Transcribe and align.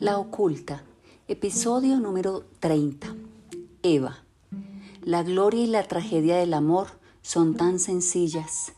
La 0.00 0.16
oculta, 0.16 0.84
episodio 1.26 1.98
número 1.98 2.44
30. 2.60 3.16
Eva. 3.82 4.18
La 5.02 5.24
gloria 5.24 5.64
y 5.64 5.66
la 5.66 5.82
tragedia 5.82 6.36
del 6.36 6.54
amor 6.54 6.86
son 7.20 7.56
tan 7.56 7.80
sencillas. 7.80 8.72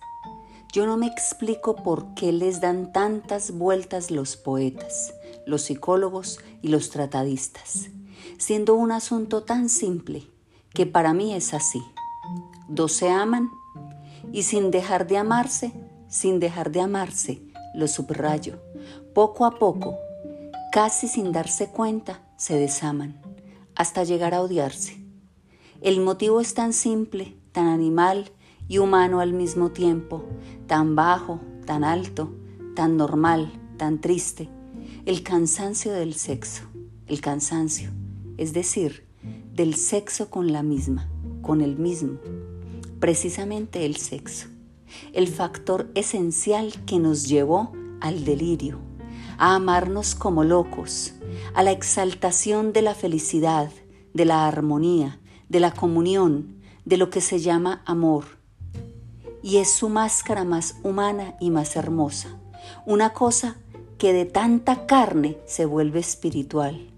Yo 0.73 0.87
no 0.87 0.97
me 0.97 1.07
explico 1.07 1.77
por 1.77 2.15
qué 2.15 2.33
les 2.33 2.63
dan 2.63 2.95
tantas 2.95 3.51
vueltas 3.51 4.11
los 4.11 4.39
poetas, 4.39 5.13
los 5.45 5.61
psicólogos 5.61 6.39
y 6.63 6.69
los 6.69 6.89
tratadistas, 6.89 7.91
siendo 8.39 8.75
un 8.75 8.91
asunto 8.91 9.43
tan 9.43 9.69
simple 9.69 10.27
que 10.73 10.87
para 10.87 11.13
mí 11.13 11.35
es 11.35 11.53
así. 11.53 11.83
Dos 12.67 12.93
se 12.93 13.11
aman 13.11 13.51
y 14.33 14.45
sin 14.45 14.71
dejar 14.71 15.07
de 15.07 15.19
amarse, 15.19 15.75
sin 16.09 16.41
dejar 16.41 16.71
de 16.71 16.81
amarse, 16.81 17.43
lo 17.75 17.89
subrayo, 17.89 18.59
poco 19.13 19.45
a 19.45 19.59
poco, 19.59 19.99
casi 20.71 21.09
sin 21.09 21.33
darse 21.33 21.69
cuenta, 21.69 22.23
se 22.37 22.57
desaman, 22.57 23.21
hasta 23.75 24.05
llegar 24.05 24.35
a 24.35 24.41
odiarse. 24.41 25.05
El 25.81 26.01
motivo 26.01 26.41
es 26.41 26.55
tan 26.55 26.73
simple, 26.73 27.37
tan 27.53 27.67
animal 27.67 28.31
y 28.69 28.79
humano 28.79 29.21
al 29.21 29.33
mismo 29.33 29.71
tiempo, 29.71 30.25
tan 30.69 30.95
bajo, 30.95 31.41
tan 31.67 31.83
alto, 31.83 32.33
tan 32.77 32.97
normal, 32.97 33.53
tan 33.79 34.01
triste, 34.01 34.49
el 35.07 35.25
cansancio 35.25 35.93
del 35.93 36.15
sexo, 36.15 36.63
el 37.09 37.21
cansancio, 37.21 37.91
es 38.37 38.53
decir, 38.53 39.09
del 39.53 39.75
sexo 39.75 40.31
con 40.31 40.53
la 40.53 40.63
misma, 40.63 41.09
con 41.43 41.63
el 41.63 41.77
mismo, 41.77 42.21
precisamente 43.01 43.87
el 43.87 43.97
sexo, 43.97 44.47
el 45.13 45.27
factor 45.27 45.91
esencial 45.97 46.73
que 46.87 47.01
nos 47.01 47.27
llevó 47.29 47.73
al 48.01 48.25
delirio, 48.25 48.90
a 49.41 49.55
amarnos 49.55 50.15
como 50.15 50.45
locos, 50.45 51.15
a 51.55 51.63
la 51.63 51.71
exaltación 51.71 52.75
de 52.75 52.83
la 52.83 52.95
felicidad, 52.95 53.71
de 54.13 54.27
la 54.27 54.47
armonía, 54.47 55.19
de 55.49 55.61
la 55.61 55.73
comunión, 55.73 56.61
de 56.85 56.99
lo 56.99 57.09
que 57.09 57.23
se 57.23 57.41
llama 57.41 57.83
amor. 57.87 58.27
Y 59.43 59.57
es 59.57 59.73
su 59.73 59.89
máscara 59.89 60.45
más 60.45 60.77
humana 60.83 61.37
y 61.41 61.51
más 61.51 61.75
hermosa, 61.75 62.39
una 62.85 63.15
cosa 63.15 63.57
que 63.97 64.13
de 64.13 64.27
tanta 64.27 64.85
carne 64.85 65.39
se 65.47 65.65
vuelve 65.65 66.01
espiritual. 66.01 66.91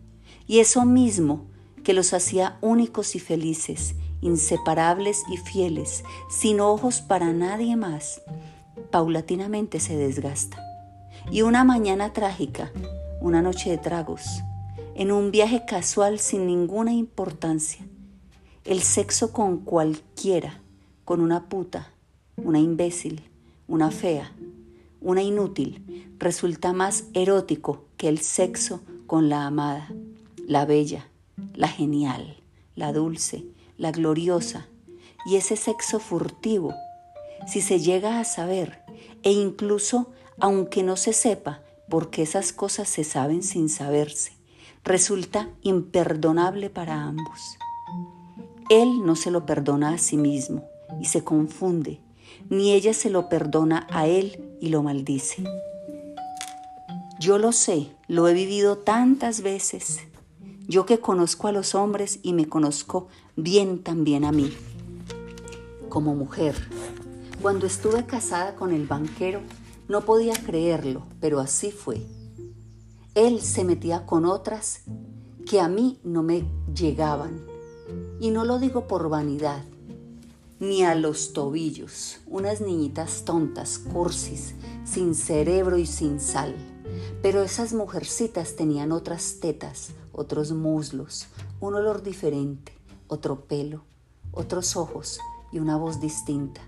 Y 0.49 0.59
eso 0.59 0.85
mismo 0.85 1.47
que 1.85 1.93
los 1.93 2.13
hacía 2.13 2.59
únicos 2.61 3.15
y 3.15 3.21
felices, 3.21 3.95
inseparables 4.21 5.23
y 5.31 5.37
fieles, 5.37 6.03
sin 6.29 6.59
ojos 6.59 7.03
para 7.03 7.33
nadie 7.33 7.77
más, 7.77 8.21
paulatinamente 8.91 9.79
se 9.79 9.97
desgasta. 9.97 10.72
Y 11.31 11.43
una 11.43 11.65
mañana 11.65 12.13
trágica, 12.13 12.73
una 13.21 13.43
noche 13.43 13.71
de 13.71 13.79
tragos, 13.79 14.43
en 14.95 15.13
un 15.13 15.31
viaje 15.31 15.65
casual 15.67 16.19
sin 16.19 16.47
ninguna 16.47 16.93
importancia, 16.93 17.87
el 18.65 18.83
sexo 18.83 19.33
con 19.33 19.59
cualquiera, 19.59 20.61
con 21.05 21.21
una 21.21 21.49
puta, 21.49 21.91
una 22.37 22.59
imbécil, 22.59 23.23
una 23.67 23.91
fea, 23.91 24.33
una 25.01 25.23
inútil, 25.23 26.15
resulta 26.19 26.73
más 26.73 27.05
erótico 27.15 27.85
que 27.97 28.09
el 28.09 28.19
sexo 28.19 28.81
con 29.07 29.29
la 29.29 29.47
amada, 29.47 29.89
la 30.47 30.65
bella, 30.65 31.09
la 31.55 31.69
genial, 31.69 32.37
la 32.77 32.93
dulce, 32.93 33.45
la 33.79 33.91
gloriosa 33.91 34.67
y 35.27 35.37
ese 35.37 35.57
sexo 35.57 35.99
furtivo, 35.99 36.75
si 37.47 37.61
se 37.61 37.81
llega 37.81 38.21
a 38.21 38.25
saber, 38.25 38.83
e 39.23 39.33
incluso 39.33 40.13
aunque 40.39 40.83
no 40.83 40.97
se 40.97 41.13
sepa, 41.13 41.63
porque 41.89 42.23
esas 42.23 42.53
cosas 42.53 42.89
se 42.89 43.05
saben 43.05 43.43
sin 43.43 43.69
saberse, 43.69 44.33
resulta 44.85 45.49
imperdonable 45.63 46.71
para 46.71 47.03
ambos. 47.03 47.41
Él 48.69 49.05
no 49.05 49.17
se 49.17 49.31
lo 49.31 49.45
perdona 49.45 49.91
a 49.91 49.99
sí 49.99 50.17
mismo 50.17 50.65
y 51.01 51.07
se 51.07 51.25
confunde, 51.25 52.01
ni 52.49 52.73
ella 52.73 52.95
se 52.95 53.11
lo 53.11 53.29
perdona 53.29 53.87
a 53.91 54.07
él 54.07 54.57
y 54.61 54.69
lo 54.69 54.83
maldice. 54.83 55.45
Yo 57.21 57.39
lo 57.39 57.53
sé, 57.53 57.89
lo 58.09 58.27
he 58.29 58.35
vivido 58.35 58.79
tantas 58.79 59.43
veces 59.43 60.01
yo 60.69 60.87
que 60.87 61.01
conozco 61.01 61.49
a 61.49 61.53
los 61.53 61.75
hombres 61.75 62.21
y 62.23 62.33
me 62.33 62.49
conozco 62.49 63.09
bien 63.37 63.83
también 63.83 64.25
a 64.25 64.33
mí. 64.33 64.53
Como 65.89 66.15
mujer, 66.15 66.55
cuando 67.43 67.67
estuve 67.67 68.07
casada 68.07 68.55
con 68.55 68.73
el 68.73 68.87
banquero, 68.87 69.41
no 69.89 70.03
podía 70.03 70.35
creerlo, 70.35 71.07
pero 71.21 71.41
así 71.41 71.71
fue. 71.71 72.07
Él 73.15 73.41
se 73.41 73.65
metía 73.65 74.07
con 74.07 74.25
otras 74.25 74.83
que 75.49 75.61
a 75.61 75.69
mí 75.69 76.01
no 76.03 76.23
me 76.23 76.45
llegaban. 76.75 77.45
Y 78.21 78.31
no 78.31 78.45
lo 78.45 78.59
digo 78.59 78.87
por 78.87 79.09
vanidad, 79.09 79.65
ni 80.61 80.85
a 80.85 80.95
los 80.95 81.33
tobillos, 81.33 82.21
unas 82.27 82.61
niñitas 82.61 83.25
tontas, 83.25 83.79
cursis, 83.79 84.55
sin 84.85 85.15
cerebro 85.15 85.77
y 85.77 85.87
sin 85.87 86.21
sal. 86.21 86.55
Pero 87.21 87.43
esas 87.43 87.73
mujercitas 87.73 88.57
tenían 88.57 88.93
otras 88.93 89.41
tetas, 89.41 89.91
otros 90.13 90.53
muslos, 90.53 91.27
un 91.61 91.75
olor 91.75 92.03
diferente, 92.03 92.73
otro 93.09 93.45
pelo, 93.45 93.83
otros 94.31 94.77
ojos 94.77 95.19
y 95.51 95.59
una 95.59 95.77
voz 95.77 96.01
distinta. 96.01 96.63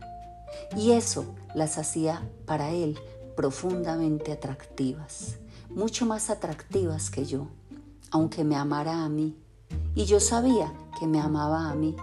Y 0.77 0.93
eso 0.93 1.25
las 1.55 1.79
hacía 1.79 2.29
para 2.47 2.71
él 2.71 2.99
profundamente 3.37 4.33
atractivas, 4.33 5.37
mucho 5.69 6.07
más 6.07 6.31
atractivas 6.31 7.11
que 7.11 7.25
yo, 7.25 7.49
aunque 8.11 8.45
me 8.45 8.57
amara 8.57 9.05
a 9.05 9.09
mí. 9.09 9.37
Y 9.95 10.05
yo 10.05 10.21
sabía 10.21 10.73
que 10.99 11.07
me 11.07 11.21
amaba 11.21 11.71
a 11.71 11.75
mí, 11.75 11.97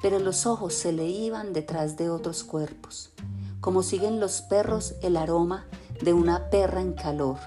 pero 0.00 0.18
los 0.18 0.46
ojos 0.46 0.74
se 0.74 0.92
le 0.92 1.06
iban 1.06 1.52
detrás 1.52 1.96
de 1.96 2.10
otros 2.10 2.42
cuerpos, 2.42 3.12
como 3.60 3.82
siguen 3.82 4.18
los 4.18 4.42
perros 4.42 4.94
el 5.02 5.16
aroma 5.16 5.66
de 6.02 6.12
una 6.12 6.50
perra 6.50 6.80
en 6.80 6.94
calor, 6.94 7.38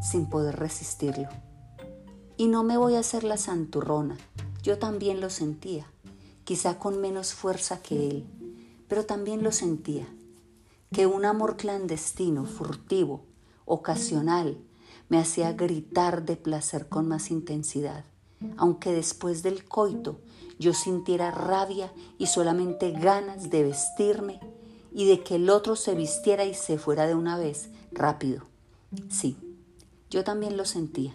sin 0.00 0.26
poder 0.26 0.56
resistirlo. 0.56 1.28
Y 2.36 2.46
no 2.46 2.62
me 2.62 2.76
voy 2.76 2.94
a 2.94 3.00
hacer 3.00 3.24
la 3.24 3.36
santurrona, 3.36 4.16
yo 4.62 4.78
también 4.78 5.20
lo 5.20 5.30
sentía, 5.30 5.86
quizá 6.44 6.78
con 6.78 7.00
menos 7.00 7.34
fuerza 7.34 7.82
que 7.82 8.08
él, 8.08 8.26
pero 8.88 9.06
también 9.06 9.42
lo 9.42 9.52
sentía, 9.52 10.06
que 10.92 11.06
un 11.06 11.24
amor 11.24 11.56
clandestino, 11.56 12.44
furtivo, 12.44 13.24
ocasional, 13.64 14.58
me 15.08 15.18
hacía 15.18 15.52
gritar 15.52 16.24
de 16.24 16.36
placer 16.36 16.88
con 16.88 17.08
más 17.08 17.30
intensidad, 17.30 18.04
aunque 18.56 18.92
después 18.92 19.42
del 19.42 19.64
coito 19.64 20.20
yo 20.58 20.72
sintiera 20.72 21.30
rabia 21.30 21.92
y 22.18 22.26
solamente 22.26 22.92
ganas 22.92 23.50
de 23.50 23.64
vestirme 23.64 24.40
y 24.92 25.06
de 25.06 25.22
que 25.22 25.36
el 25.36 25.50
otro 25.50 25.76
se 25.76 25.94
vistiera 25.94 26.44
y 26.44 26.54
se 26.54 26.78
fuera 26.78 27.06
de 27.06 27.14
una 27.14 27.36
vez, 27.38 27.70
rápido. 27.90 28.44
Sí, 29.08 29.36
yo 30.10 30.22
también 30.22 30.56
lo 30.56 30.64
sentía 30.64 31.14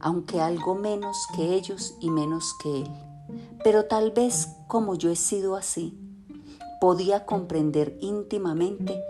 aunque 0.00 0.40
algo 0.40 0.74
menos 0.74 1.26
que 1.34 1.54
ellos 1.54 1.94
y 2.00 2.10
menos 2.10 2.54
que 2.62 2.82
él. 2.82 2.90
Pero 3.64 3.86
tal 3.86 4.10
vez 4.10 4.48
como 4.66 4.94
yo 4.94 5.10
he 5.10 5.16
sido 5.16 5.56
así, 5.56 5.98
podía 6.82 7.26
comprender 7.26 7.96
íntimamente 8.00 9.00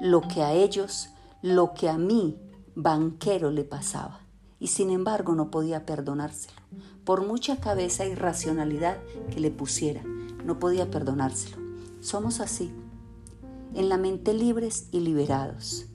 lo 0.00 0.22
que 0.22 0.42
a 0.42 0.54
ellos, 0.54 1.10
lo 1.40 1.72
que 1.72 1.88
a 1.88 1.98
mí, 1.98 2.36
banquero, 2.74 3.52
le 3.52 3.62
pasaba. 3.62 4.22
Y 4.58 4.66
sin 4.66 4.90
embargo 4.90 5.36
no 5.36 5.52
podía 5.52 5.86
perdonárselo. 5.86 6.60
Por 7.04 7.24
mucha 7.24 7.60
cabeza 7.60 8.06
y 8.06 8.16
racionalidad 8.16 8.98
que 9.30 9.38
le 9.38 9.52
pusiera, 9.52 10.02
no 10.44 10.58
podía 10.58 10.90
perdonárselo. 10.90 11.58
Somos 12.00 12.40
así, 12.40 12.72
en 13.76 13.88
la 13.88 13.96
mente 13.96 14.34
libres 14.34 14.88
y 14.90 14.98
liberados 14.98 15.86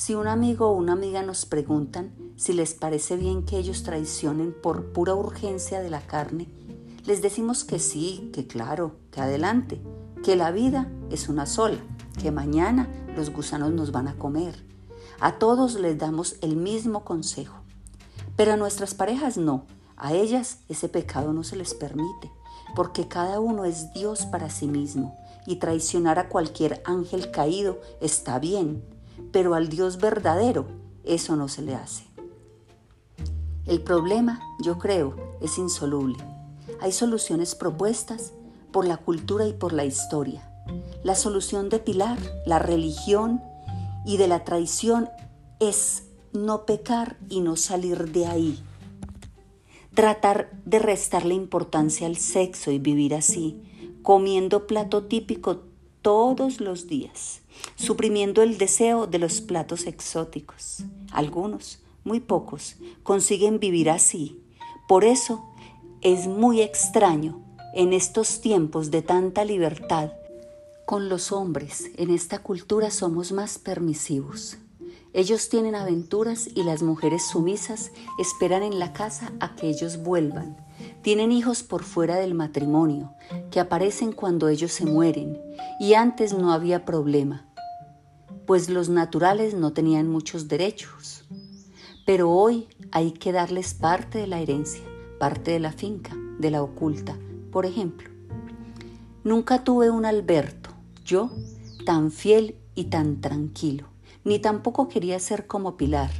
si 0.00 0.14
un 0.14 0.28
amigo 0.28 0.68
o 0.68 0.72
una 0.72 0.94
amiga 0.94 1.22
nos 1.22 1.44
preguntan 1.44 2.14
si 2.36 2.54
les 2.54 2.72
parece 2.72 3.18
bien 3.18 3.44
que 3.44 3.58
ellos 3.58 3.82
traicionen 3.82 4.54
por 4.54 4.94
pura 4.94 5.14
urgencia 5.14 5.82
de 5.82 5.90
la 5.90 6.00
carne, 6.06 6.48
les 7.04 7.20
decimos 7.20 7.64
que 7.64 7.78
sí, 7.78 8.30
que 8.32 8.46
claro, 8.46 8.96
que 9.10 9.20
adelante, 9.20 9.82
que 10.22 10.36
la 10.36 10.50
vida 10.50 10.90
es 11.10 11.28
una 11.28 11.46
sola, 11.46 11.78
que 12.20 12.30
mañana 12.30 12.88
los 13.16 13.30
gusanos 13.30 13.72
nos 13.72 13.92
van 13.92 14.08
a 14.08 14.16
comer. 14.16 14.64
A 15.20 15.38
todos 15.38 15.74
les 15.74 15.98
damos 15.98 16.36
el 16.42 16.56
mismo 16.56 17.04
consejo, 17.04 17.56
pero 18.36 18.52
a 18.52 18.56
nuestras 18.56 18.94
parejas 18.94 19.36
no, 19.36 19.66
a 19.96 20.14
ellas 20.14 20.58
ese 20.68 20.88
pecado 20.88 21.32
no 21.32 21.44
se 21.44 21.56
les 21.56 21.74
permite, 21.74 22.30
porque 22.74 23.08
cada 23.08 23.40
uno 23.40 23.64
es 23.64 23.92
Dios 23.92 24.26
para 24.26 24.50
sí 24.50 24.66
mismo 24.66 25.18
y 25.46 25.56
traicionar 25.56 26.18
a 26.18 26.28
cualquier 26.28 26.82
ángel 26.84 27.30
caído 27.30 27.80
está 28.00 28.38
bien, 28.38 28.84
pero 29.32 29.54
al 29.54 29.68
Dios 29.68 29.98
verdadero 29.98 30.66
eso 31.04 31.36
no 31.36 31.48
se 31.48 31.62
le 31.62 31.74
hace. 31.74 32.04
El 33.66 33.82
problema, 33.82 34.40
yo 34.60 34.78
creo, 34.78 35.14
es 35.40 35.58
insoluble. 35.58 36.18
Hay 36.80 36.92
soluciones 36.92 37.54
propuestas 37.54 38.32
por 38.70 38.86
la 38.86 38.96
cultura 38.96 39.46
y 39.46 39.52
por 39.52 39.72
la 39.72 39.84
historia. 39.84 40.50
La 41.02 41.14
solución 41.14 41.68
de 41.68 41.78
Pilar, 41.78 42.18
la 42.46 42.58
religión 42.58 43.42
y 44.04 44.16
de 44.16 44.28
la 44.28 44.44
traición 44.44 45.08
es 45.58 46.04
no 46.32 46.64
pecar 46.64 47.18
y 47.28 47.40
no 47.40 47.56
salir 47.56 48.12
de 48.12 48.26
ahí. 48.26 48.58
Tratar 49.94 50.50
de 50.64 50.78
restarle 50.78 51.34
importancia 51.34 52.06
al 52.06 52.16
sexo 52.16 52.70
y 52.70 52.78
vivir 52.78 53.14
así, 53.14 53.60
comiendo 54.02 54.66
plato 54.66 55.04
típico 55.04 55.62
todos 56.02 56.60
los 56.60 56.86
días, 56.86 57.42
suprimiendo 57.76 58.42
el 58.42 58.56
deseo 58.56 59.06
de 59.06 59.18
los 59.18 59.40
platos 59.40 59.86
exóticos. 59.86 60.84
Algunos, 61.12 61.82
muy 62.04 62.20
pocos, 62.20 62.76
consiguen 63.02 63.58
vivir 63.58 63.90
así. 63.90 64.40
Por 64.88 65.04
eso 65.04 65.44
es 66.00 66.26
muy 66.26 66.62
extraño 66.62 67.42
en 67.74 67.92
estos 67.92 68.40
tiempos 68.40 68.90
de 68.90 69.02
tanta 69.02 69.44
libertad. 69.44 70.12
Con 70.86 71.08
los 71.08 71.30
hombres 71.30 71.90
en 71.96 72.10
esta 72.10 72.40
cultura 72.40 72.90
somos 72.90 73.32
más 73.32 73.58
permisivos. 73.58 74.58
Ellos 75.12 75.48
tienen 75.48 75.74
aventuras 75.74 76.48
y 76.54 76.62
las 76.62 76.82
mujeres 76.82 77.26
sumisas 77.26 77.90
esperan 78.18 78.62
en 78.62 78.78
la 78.78 78.92
casa 78.92 79.32
a 79.40 79.54
que 79.56 79.68
ellos 79.68 80.02
vuelvan. 80.02 80.56
Tienen 81.02 81.32
hijos 81.32 81.62
por 81.62 81.82
fuera 81.82 82.16
del 82.16 82.34
matrimonio, 82.34 83.12
que 83.50 83.60
aparecen 83.60 84.12
cuando 84.12 84.48
ellos 84.48 84.72
se 84.72 84.86
mueren, 84.86 85.40
y 85.78 85.94
antes 85.94 86.32
no 86.32 86.52
había 86.52 86.84
problema, 86.84 87.46
pues 88.46 88.68
los 88.68 88.88
naturales 88.88 89.54
no 89.54 89.72
tenían 89.72 90.08
muchos 90.08 90.48
derechos. 90.48 91.24
Pero 92.06 92.30
hoy 92.30 92.68
hay 92.92 93.12
que 93.12 93.32
darles 93.32 93.74
parte 93.74 94.18
de 94.18 94.26
la 94.26 94.40
herencia, 94.40 94.82
parte 95.18 95.50
de 95.50 95.60
la 95.60 95.72
finca, 95.72 96.16
de 96.38 96.50
la 96.50 96.62
oculta. 96.62 97.16
Por 97.50 97.66
ejemplo, 97.66 98.10
nunca 99.24 99.64
tuve 99.64 99.90
un 99.90 100.04
Alberto, 100.04 100.70
yo, 101.04 101.30
tan 101.84 102.10
fiel 102.10 102.56
y 102.74 102.84
tan 102.84 103.20
tranquilo 103.20 103.90
ni 104.24 104.38
tampoco 104.38 104.88
quería 104.88 105.18
ser 105.18 105.46
como 105.46 105.76
Pilar. 105.76 106.10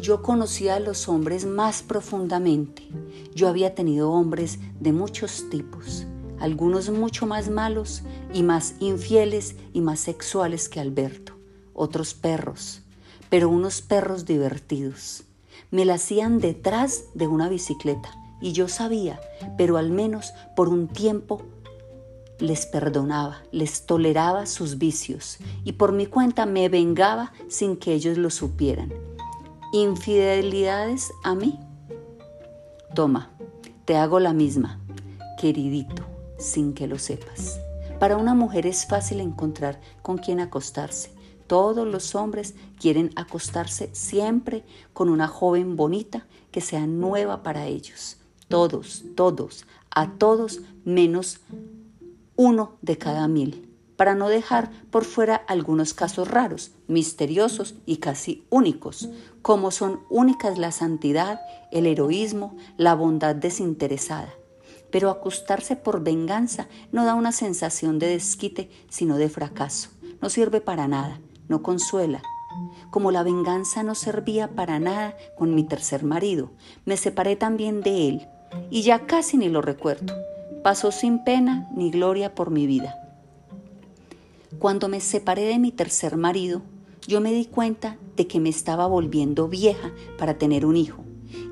Yo 0.00 0.22
conocía 0.22 0.76
a 0.76 0.80
los 0.80 1.08
hombres 1.08 1.46
más 1.46 1.82
profundamente. 1.82 2.88
Yo 3.34 3.48
había 3.48 3.74
tenido 3.74 4.12
hombres 4.12 4.58
de 4.78 4.92
muchos 4.92 5.50
tipos, 5.50 6.06
algunos 6.38 6.90
mucho 6.90 7.26
más 7.26 7.50
malos 7.50 8.02
y 8.32 8.42
más 8.42 8.74
infieles 8.80 9.56
y 9.72 9.80
más 9.80 10.00
sexuales 10.00 10.68
que 10.68 10.80
Alberto, 10.80 11.34
otros 11.74 12.14
perros, 12.14 12.82
pero 13.28 13.48
unos 13.48 13.82
perros 13.82 14.24
divertidos. 14.24 15.24
Me 15.70 15.84
la 15.84 15.94
hacían 15.94 16.38
detrás 16.38 17.04
de 17.14 17.26
una 17.26 17.48
bicicleta 17.48 18.10
y 18.40 18.52
yo 18.52 18.68
sabía, 18.68 19.20
pero 19.56 19.76
al 19.76 19.90
menos 19.90 20.32
por 20.56 20.68
un 20.68 20.88
tiempo 20.88 21.42
les 22.38 22.66
perdonaba, 22.66 23.42
les 23.52 23.86
toleraba 23.86 24.46
sus 24.46 24.78
vicios 24.78 25.38
y 25.64 25.72
por 25.72 25.92
mi 25.92 26.06
cuenta 26.06 26.46
me 26.46 26.68
vengaba 26.68 27.32
sin 27.48 27.76
que 27.76 27.92
ellos 27.92 28.18
lo 28.18 28.30
supieran. 28.30 28.92
Infidelidades 29.72 31.12
a 31.22 31.34
mí. 31.34 31.58
Toma, 32.94 33.30
te 33.84 33.96
hago 33.96 34.18
la 34.18 34.32
misma, 34.32 34.80
queridito, 35.38 36.04
sin 36.38 36.72
que 36.72 36.86
lo 36.86 36.98
sepas. 36.98 37.60
Para 37.98 38.16
una 38.16 38.34
mujer 38.34 38.66
es 38.66 38.86
fácil 38.86 39.20
encontrar 39.20 39.80
con 40.02 40.16
quién 40.16 40.40
acostarse. 40.40 41.12
Todos 41.46 41.86
los 41.86 42.14
hombres 42.14 42.54
quieren 42.80 43.10
acostarse 43.16 43.90
siempre 43.92 44.64
con 44.92 45.08
una 45.08 45.28
joven 45.28 45.76
bonita 45.76 46.26
que 46.50 46.60
sea 46.60 46.86
nueva 46.86 47.42
para 47.42 47.66
ellos. 47.66 48.19
Todos, 48.50 49.04
todos, 49.14 49.64
a 49.94 50.10
todos 50.10 50.60
menos 50.84 51.38
uno 52.34 52.72
de 52.82 52.98
cada 52.98 53.28
mil, 53.28 53.68
para 53.94 54.16
no 54.16 54.28
dejar 54.28 54.72
por 54.90 55.04
fuera 55.04 55.36
algunos 55.36 55.94
casos 55.94 56.26
raros, 56.26 56.72
misteriosos 56.88 57.76
y 57.86 57.98
casi 57.98 58.44
únicos, 58.50 59.08
como 59.40 59.70
son 59.70 60.00
únicas 60.10 60.58
la 60.58 60.72
santidad, 60.72 61.40
el 61.70 61.86
heroísmo, 61.86 62.56
la 62.76 62.96
bondad 62.96 63.36
desinteresada. 63.36 64.34
Pero 64.90 65.10
acostarse 65.10 65.76
por 65.76 66.02
venganza 66.02 66.66
no 66.90 67.04
da 67.04 67.14
una 67.14 67.30
sensación 67.30 68.00
de 68.00 68.08
desquite, 68.08 68.68
sino 68.88 69.16
de 69.16 69.28
fracaso. 69.28 69.90
No 70.20 70.28
sirve 70.28 70.60
para 70.60 70.88
nada, 70.88 71.20
no 71.46 71.62
consuela, 71.62 72.20
como 72.90 73.12
la 73.12 73.22
venganza 73.22 73.84
no 73.84 73.94
servía 73.94 74.48
para 74.48 74.80
nada 74.80 75.16
con 75.38 75.54
mi 75.54 75.62
tercer 75.62 76.02
marido, 76.02 76.50
me 76.84 76.96
separé 76.96 77.36
también 77.36 77.82
de 77.82 78.08
él 78.08 78.28
y 78.70 78.82
ya 78.82 79.06
casi 79.06 79.36
ni 79.36 79.48
lo 79.48 79.62
recuerdo 79.62 80.14
pasó 80.62 80.92
sin 80.92 81.24
pena 81.24 81.68
ni 81.74 81.90
gloria 81.90 82.34
por 82.34 82.50
mi 82.50 82.66
vida. 82.66 82.96
Cuando 84.58 84.88
me 84.88 85.00
separé 85.00 85.44
de 85.44 85.58
mi 85.58 85.72
tercer 85.72 86.16
marido, 86.16 86.62
yo 87.06 87.20
me 87.20 87.32
di 87.32 87.46
cuenta 87.46 87.96
de 88.16 88.26
que 88.26 88.40
me 88.40 88.50
estaba 88.50 88.86
volviendo 88.86 89.48
vieja 89.48 89.92
para 90.18 90.38
tener 90.38 90.66
un 90.66 90.76
hijo. 90.76 91.02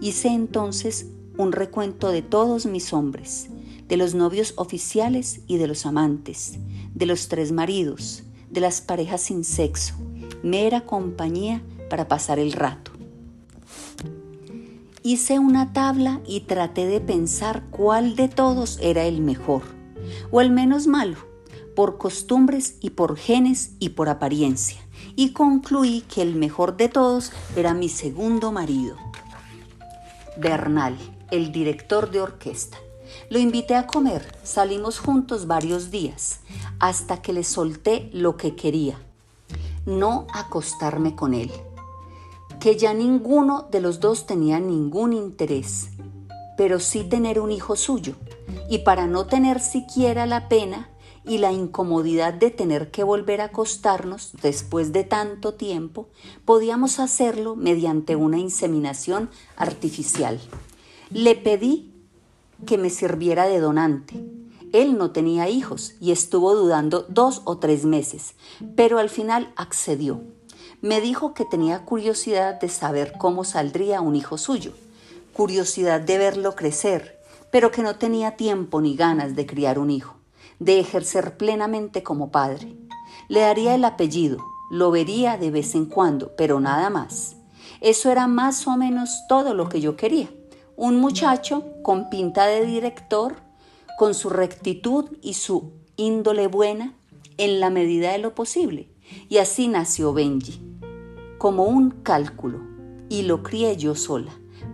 Hice 0.01 0.29
entonces 0.29 1.07
un 1.37 1.53
recuento 1.53 2.11
de 2.11 2.23
todos 2.23 2.67
mis 2.67 2.93
hombres, 2.93 3.49
de 3.87 3.97
los 3.97 4.15
novios 4.15 4.53
oficiales 4.57 5.41
y 5.47 5.57
de 5.57 5.69
los 5.69 5.87
amantes, 5.87 6.59
de 6.95 7.07
los 7.07 7.29
tres 7.29 7.53
maridos, 7.53 8.25
de 8.51 8.61
las 8.61 8.81
parejas 8.81 9.23
sin 9.23 9.45
sexo, 9.45 9.95
mera 10.43 10.83
compañía 10.83 11.63
para 11.89 12.09
pasar 12.09 12.39
el 12.39 12.53
rato. 12.53 12.98
Hice 15.11 15.39
una 15.39 15.73
tabla 15.73 16.21
y 16.27 16.41
traté 16.41 16.87
de 16.87 17.01
pensar 17.01 17.63
cuál 17.71 18.15
de 18.15 18.29
todos 18.29 18.79
era 18.83 19.05
el 19.05 19.23
mejor, 19.23 19.63
o 20.31 20.43
el 20.43 20.51
menos 20.51 20.87
malo, 20.87 21.17
por 21.75 21.97
costumbres 21.97 22.77
y 22.83 22.91
por 22.91 23.17
genes 23.17 23.71
y 23.79 23.89
por 23.89 24.11
apariencia, 24.11 24.79
y 25.17 25.33
concluí 25.33 26.03
que 26.03 26.21
el 26.21 26.35
mejor 26.35 26.77
de 26.77 26.91
todos 26.91 27.33
era 27.57 27.73
mi 27.73 27.89
segundo 27.89 28.53
marido, 28.53 28.97
Bernal, 30.37 30.99
el 31.31 31.53
director 31.53 32.11
de 32.11 32.21
orquesta. 32.21 32.77
Lo 33.31 33.39
invité 33.39 33.77
a 33.77 33.87
comer, 33.87 34.37
salimos 34.43 34.99
juntos 34.99 35.47
varios 35.47 35.91
días, 35.91 36.41
hasta 36.81 37.23
que 37.23 37.33
le 37.33 37.45
solté 37.45 38.11
lo 38.13 38.37
que 38.37 38.57
quería, 38.57 38.99
no 39.87 40.27
acostarme 40.35 41.17
con 41.17 41.33
él 41.33 41.51
que 42.61 42.77
ya 42.77 42.93
ninguno 42.93 43.69
de 43.71 43.81
los 43.81 44.01
dos 44.01 44.27
tenía 44.27 44.59
ningún 44.59 45.13
interés, 45.13 45.91
pero 46.57 46.81
sí 46.81 47.05
tener 47.05 47.39
un 47.39 47.53
hijo 47.53 47.77
suyo, 47.77 48.15
y 48.69 48.79
para 48.79 49.07
no 49.07 49.27
tener 49.27 49.61
siquiera 49.61 50.27
la 50.27 50.49
pena 50.49 50.91
y 51.25 51.39
la 51.39 51.53
incomodidad 51.53 52.35
de 52.35 52.51
tener 52.51 52.91
que 52.91 53.05
volver 53.05 53.41
a 53.41 53.45
acostarnos 53.45 54.33
después 54.43 54.93
de 54.93 55.05
tanto 55.05 55.55
tiempo, 55.55 56.09
podíamos 56.45 56.99
hacerlo 56.99 57.55
mediante 57.55 58.17
una 58.17 58.39
inseminación 58.39 59.31
artificial. 59.57 60.41
Le 61.11 61.37
pedí 61.37 61.93
que 62.67 62.79
me 62.79 62.91
sirviera 62.91 63.47
de 63.47 63.61
donante. 63.61 64.15
Él 64.73 64.99
no 64.99 65.13
tenía 65.13 65.49
hijos 65.49 65.95
y 66.01 66.13
estuvo 66.13 66.55
dudando 66.55 67.07
dos 67.09 67.43
o 67.45 67.59
tres 67.59 67.85
meses, 67.85 68.35
pero 68.75 68.99
al 68.99 69.11
final 69.11 69.53
accedió 69.57 70.23
me 70.81 71.01
dijo 71.01 71.35
que 71.35 71.45
tenía 71.45 71.85
curiosidad 71.85 72.61
de 72.61 72.69
saber 72.69 73.15
cómo 73.19 73.43
saldría 73.43 74.01
un 74.01 74.15
hijo 74.15 74.39
suyo, 74.39 74.73
curiosidad 75.33 76.01
de 76.01 76.19
verlo 76.19 76.55
crecer, 76.55 77.19
pero 77.51 77.73
que 77.73 77.83
no 77.83 77.97
tenía 77.97 78.37
tiempo 78.37 78.81
ni 78.81 78.95
ganas 78.95 79.35
de 79.35 79.45
criar 79.45 79.81
un 79.81 79.91
hijo, 79.91 80.15
de 80.61 80.79
ejercer 80.79 81.37
plenamente 81.37 82.05
como 82.05 82.31
padre. 82.31 82.77
Le 83.29 83.41
daría 83.41 83.75
el 83.75 83.85
apellido, 83.85 84.39
lo 84.71 84.93
vería 84.93 85.37
de 85.37 85.51
vez 85.51 85.75
en 85.75 85.87
cuando, 85.87 86.37
pero 86.37 86.61
nada 86.61 86.91
más. 86.91 87.35
Eso 87.81 88.11
era 88.11 88.29
más 88.29 88.67
o 88.69 88.77
menos 88.77 89.11
todo 89.29 89.55
lo 89.55 89.69
que 89.69 89.81
yo 89.81 89.97
quería. 89.97 90.29
Un 90.77 91.01
muchacho 91.01 91.65
con 91.83 92.09
pinta 92.09 92.47
de 92.47 92.65
director, 92.65 93.37
con 93.99 94.15
su 94.15 94.31
rectitud 94.31 95.07
y 95.23 95.35
su 95.35 95.73
índole 95.97 96.47
buena, 96.47 96.95
en 97.37 97.59
la 97.59 97.71
medida 97.71 98.13
de 98.13 98.19
lo 98.19 98.35
posible. 98.35 98.89
Y 99.29 99.39
así 99.39 99.69
nació 99.69 100.13
Benji 100.13 100.68
como 101.39 101.65
un 101.65 101.91
cálculo 101.91 102.61
y 103.09 103.23
lo 103.23 103.43
crié 103.43 103.77
yo 103.77 103.95
sola, 103.95 104.33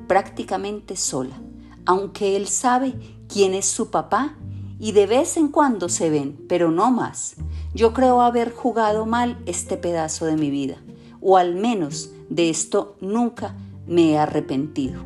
prácticamente 0.09 0.97
sola, 0.97 1.40
aunque 1.87 2.37
él 2.37 2.49
sabe 2.49 2.94
quién 3.28 3.54
es 3.54 3.66
su 3.66 3.90
papá 3.90 4.37
y 4.78 4.92
de 4.92 5.06
vez 5.06 5.37
en 5.37 5.49
cuando 5.49 5.88
se 5.88 6.11
ven, 6.11 6.44
pero 6.49 6.71
no 6.71 6.90
más. 6.90 7.37
Yo 7.75 7.92
creo 7.92 8.23
haber 8.23 8.52
jugado 8.52 9.06
mal 9.06 9.40
este 9.47 9.76
pedazo 9.76 10.26
de 10.26 10.37
mi 10.37 10.50
vida, 10.50 10.76
o 11.21 11.37
al 11.37 11.54
menos 11.54 12.11
de 12.28 12.50
esto 12.50 12.97
nunca 13.00 13.54
me 13.87 14.12
he 14.12 14.18
arrepentido. 14.18 15.02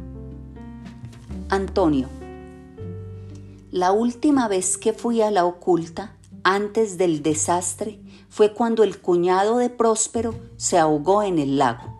Antonio, 1.48 2.08
la 3.70 3.92
última 3.92 4.48
vez 4.48 4.78
que 4.78 4.92
fui 4.92 5.22
a 5.22 5.30
la 5.30 5.44
oculta, 5.44 6.16
antes 6.42 6.98
del 6.98 7.22
desastre, 7.22 8.00
fue 8.28 8.52
cuando 8.52 8.82
el 8.82 9.00
cuñado 9.00 9.58
de 9.58 9.70
Próspero 9.70 10.35
se 10.56 10.78
ahogó 10.78 11.23
en 11.23 11.38
el 11.38 11.58
lago. 11.58 11.97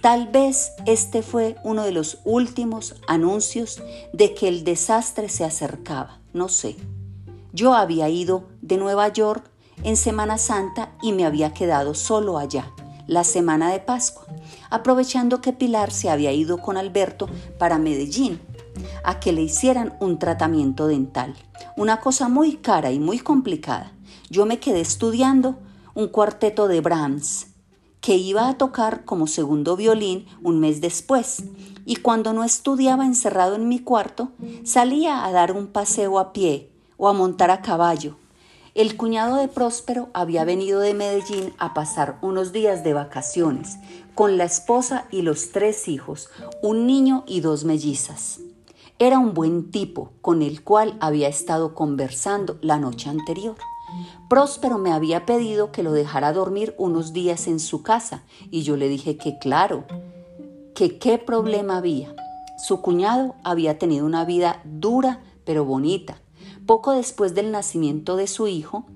Tal 0.00 0.28
vez 0.28 0.72
este 0.86 1.22
fue 1.22 1.56
uno 1.64 1.82
de 1.84 1.92
los 1.92 2.18
últimos 2.24 2.96
anuncios 3.06 3.82
de 4.12 4.34
que 4.34 4.48
el 4.48 4.62
desastre 4.62 5.28
se 5.28 5.44
acercaba, 5.44 6.20
no 6.32 6.48
sé. 6.48 6.76
Yo 7.52 7.74
había 7.74 8.08
ido 8.08 8.44
de 8.60 8.76
Nueva 8.76 9.08
York 9.08 9.50
en 9.82 9.96
Semana 9.96 10.38
Santa 10.38 10.92
y 11.02 11.12
me 11.12 11.24
había 11.24 11.54
quedado 11.54 11.94
solo 11.94 12.38
allá. 12.38 12.70
la 13.06 13.24
semana 13.24 13.70
de 13.70 13.80
Pascua, 13.80 14.24
aprovechando 14.70 15.40
que 15.40 15.52
Pilar 15.52 15.90
se 15.90 16.08
había 16.08 16.32
ido 16.32 16.58
con 16.58 16.76
Alberto 16.76 17.28
para 17.58 17.78
Medellín 17.78 18.40
a 19.04 19.20
que 19.20 19.32
le 19.32 19.42
hicieran 19.42 19.94
un 20.00 20.18
tratamiento 20.18 20.86
dental. 20.86 21.34
Una 21.76 22.00
cosa 22.00 22.28
muy 22.28 22.56
cara 22.56 22.90
y 22.92 22.98
muy 22.98 23.18
complicada. 23.18 23.92
Yo 24.30 24.46
me 24.46 24.58
quedé 24.58 24.80
estudiando 24.80 25.56
un 25.94 26.08
cuarteto 26.08 26.68
de 26.68 26.80
Brahms 26.80 27.48
que 28.00 28.16
iba 28.16 28.48
a 28.48 28.58
tocar 28.58 29.04
como 29.06 29.26
segundo 29.26 29.76
violín 29.76 30.26
un 30.42 30.60
mes 30.60 30.82
después, 30.82 31.44
y 31.86 31.96
cuando 31.96 32.34
no 32.34 32.44
estudiaba 32.44 33.06
encerrado 33.06 33.54
en 33.54 33.66
mi 33.66 33.78
cuarto, 33.78 34.32
salía 34.62 35.24
a 35.24 35.32
dar 35.32 35.52
un 35.52 35.68
paseo 35.68 36.18
a 36.18 36.34
pie 36.34 36.70
o 36.98 37.08
a 37.08 37.14
montar 37.14 37.50
a 37.50 37.62
caballo. 37.62 38.16
El 38.74 38.96
cuñado 38.96 39.36
de 39.36 39.48
Próspero 39.48 40.10
había 40.12 40.44
venido 40.44 40.80
de 40.80 40.94
Medellín 40.94 41.54
a 41.58 41.72
pasar 41.72 42.18
unos 42.20 42.52
días 42.52 42.84
de 42.84 42.92
vacaciones 42.92 43.78
con 44.14 44.36
la 44.36 44.44
esposa 44.44 45.06
y 45.10 45.22
los 45.22 45.52
tres 45.52 45.88
hijos, 45.88 46.28
un 46.62 46.86
niño 46.86 47.24
y 47.26 47.40
dos 47.40 47.64
mellizas. 47.64 48.40
Era 48.98 49.18
un 49.18 49.32
buen 49.32 49.70
tipo 49.70 50.12
con 50.20 50.42
el 50.42 50.62
cual 50.62 50.96
había 51.00 51.28
estado 51.28 51.74
conversando 51.74 52.58
la 52.60 52.78
noche 52.78 53.08
anterior. 53.08 53.56
Próspero 54.28 54.78
me 54.78 54.92
había 54.92 55.26
pedido 55.26 55.72
que 55.72 55.82
lo 55.82 55.92
dejara 55.92 56.32
dormir 56.32 56.74
unos 56.78 57.12
días 57.12 57.46
en 57.46 57.60
su 57.60 57.82
casa 57.82 58.22
y 58.50 58.62
yo 58.62 58.76
le 58.76 58.88
dije 58.88 59.16
que 59.16 59.38
claro, 59.38 59.84
que 60.74 60.98
qué 60.98 61.18
problema 61.18 61.78
había. 61.78 62.14
Su 62.56 62.80
cuñado 62.80 63.34
había 63.44 63.78
tenido 63.78 64.06
una 64.06 64.24
vida 64.24 64.60
dura 64.64 65.20
pero 65.44 65.64
bonita. 65.64 66.16
Poco 66.66 66.92
después 66.92 67.34
del 67.34 67.52
nacimiento 67.52 68.16
de 68.16 68.26
su 68.26 68.48
hijo, 68.48 68.86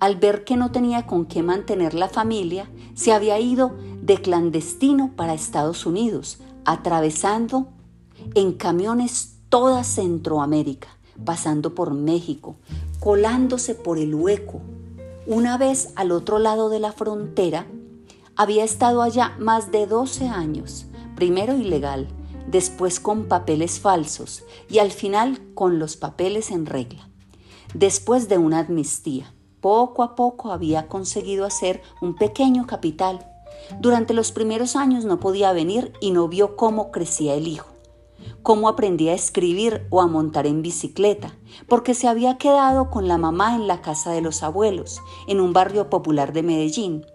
al 0.00 0.16
ver 0.16 0.44
que 0.44 0.56
no 0.56 0.70
tenía 0.70 1.06
con 1.06 1.26
qué 1.26 1.42
mantener 1.42 1.94
la 1.94 2.08
familia, 2.08 2.70
se 2.94 3.12
había 3.12 3.38
ido 3.38 3.74
de 4.02 4.18
clandestino 4.18 5.12
para 5.16 5.34
Estados 5.34 5.86
Unidos, 5.86 6.38
atravesando 6.64 7.68
en 8.34 8.52
camiones 8.52 9.38
toda 9.48 9.84
Centroamérica, 9.84 10.88
pasando 11.24 11.74
por 11.74 11.94
México, 11.94 12.56
colándose 13.00 13.74
por 13.74 13.98
el 13.98 14.14
hueco. 14.14 14.60
Una 15.26 15.58
vez 15.58 15.92
al 15.96 16.12
otro 16.12 16.38
lado 16.38 16.68
de 16.68 16.80
la 16.80 16.92
frontera, 16.92 17.66
había 18.36 18.64
estado 18.64 19.02
allá 19.02 19.34
más 19.38 19.70
de 19.70 19.86
12 19.86 20.28
años, 20.28 20.86
primero 21.16 21.56
ilegal, 21.56 22.08
después 22.46 23.00
con 23.00 23.26
papeles 23.26 23.80
falsos 23.80 24.44
y 24.68 24.78
al 24.78 24.90
final 24.90 25.40
con 25.54 25.78
los 25.78 25.96
papeles 25.96 26.50
en 26.50 26.66
regla. 26.66 27.08
Después 27.74 28.28
de 28.28 28.38
una 28.38 28.60
amnistía, 28.60 29.32
poco 29.60 30.02
a 30.02 30.14
poco 30.14 30.52
había 30.52 30.88
conseguido 30.88 31.44
hacer 31.44 31.82
un 32.00 32.16
pequeño 32.16 32.66
capital. 32.66 33.26
Durante 33.80 34.14
los 34.14 34.30
primeros 34.30 34.76
años 34.76 35.04
no 35.04 35.20
podía 35.20 35.52
venir 35.52 35.92
y 36.00 36.10
no 36.10 36.28
vio 36.28 36.56
cómo 36.56 36.90
crecía 36.90 37.34
el 37.34 37.48
hijo 37.48 37.73
cómo 38.44 38.68
aprendía 38.68 39.12
a 39.12 39.16
escribir 39.16 39.86
o 39.88 40.02
a 40.02 40.06
montar 40.06 40.46
en 40.46 40.60
bicicleta, 40.60 41.34
porque 41.66 41.94
se 41.94 42.06
había 42.06 42.36
quedado 42.36 42.90
con 42.90 43.08
la 43.08 43.18
mamá 43.18 43.56
en 43.56 43.66
la 43.66 43.80
casa 43.80 44.12
de 44.12 44.20
los 44.20 44.42
abuelos, 44.42 45.00
en 45.26 45.40
un 45.40 45.54
barrio 45.54 45.88
popular 45.88 46.34
de 46.34 46.42
Medellín. 46.42 47.06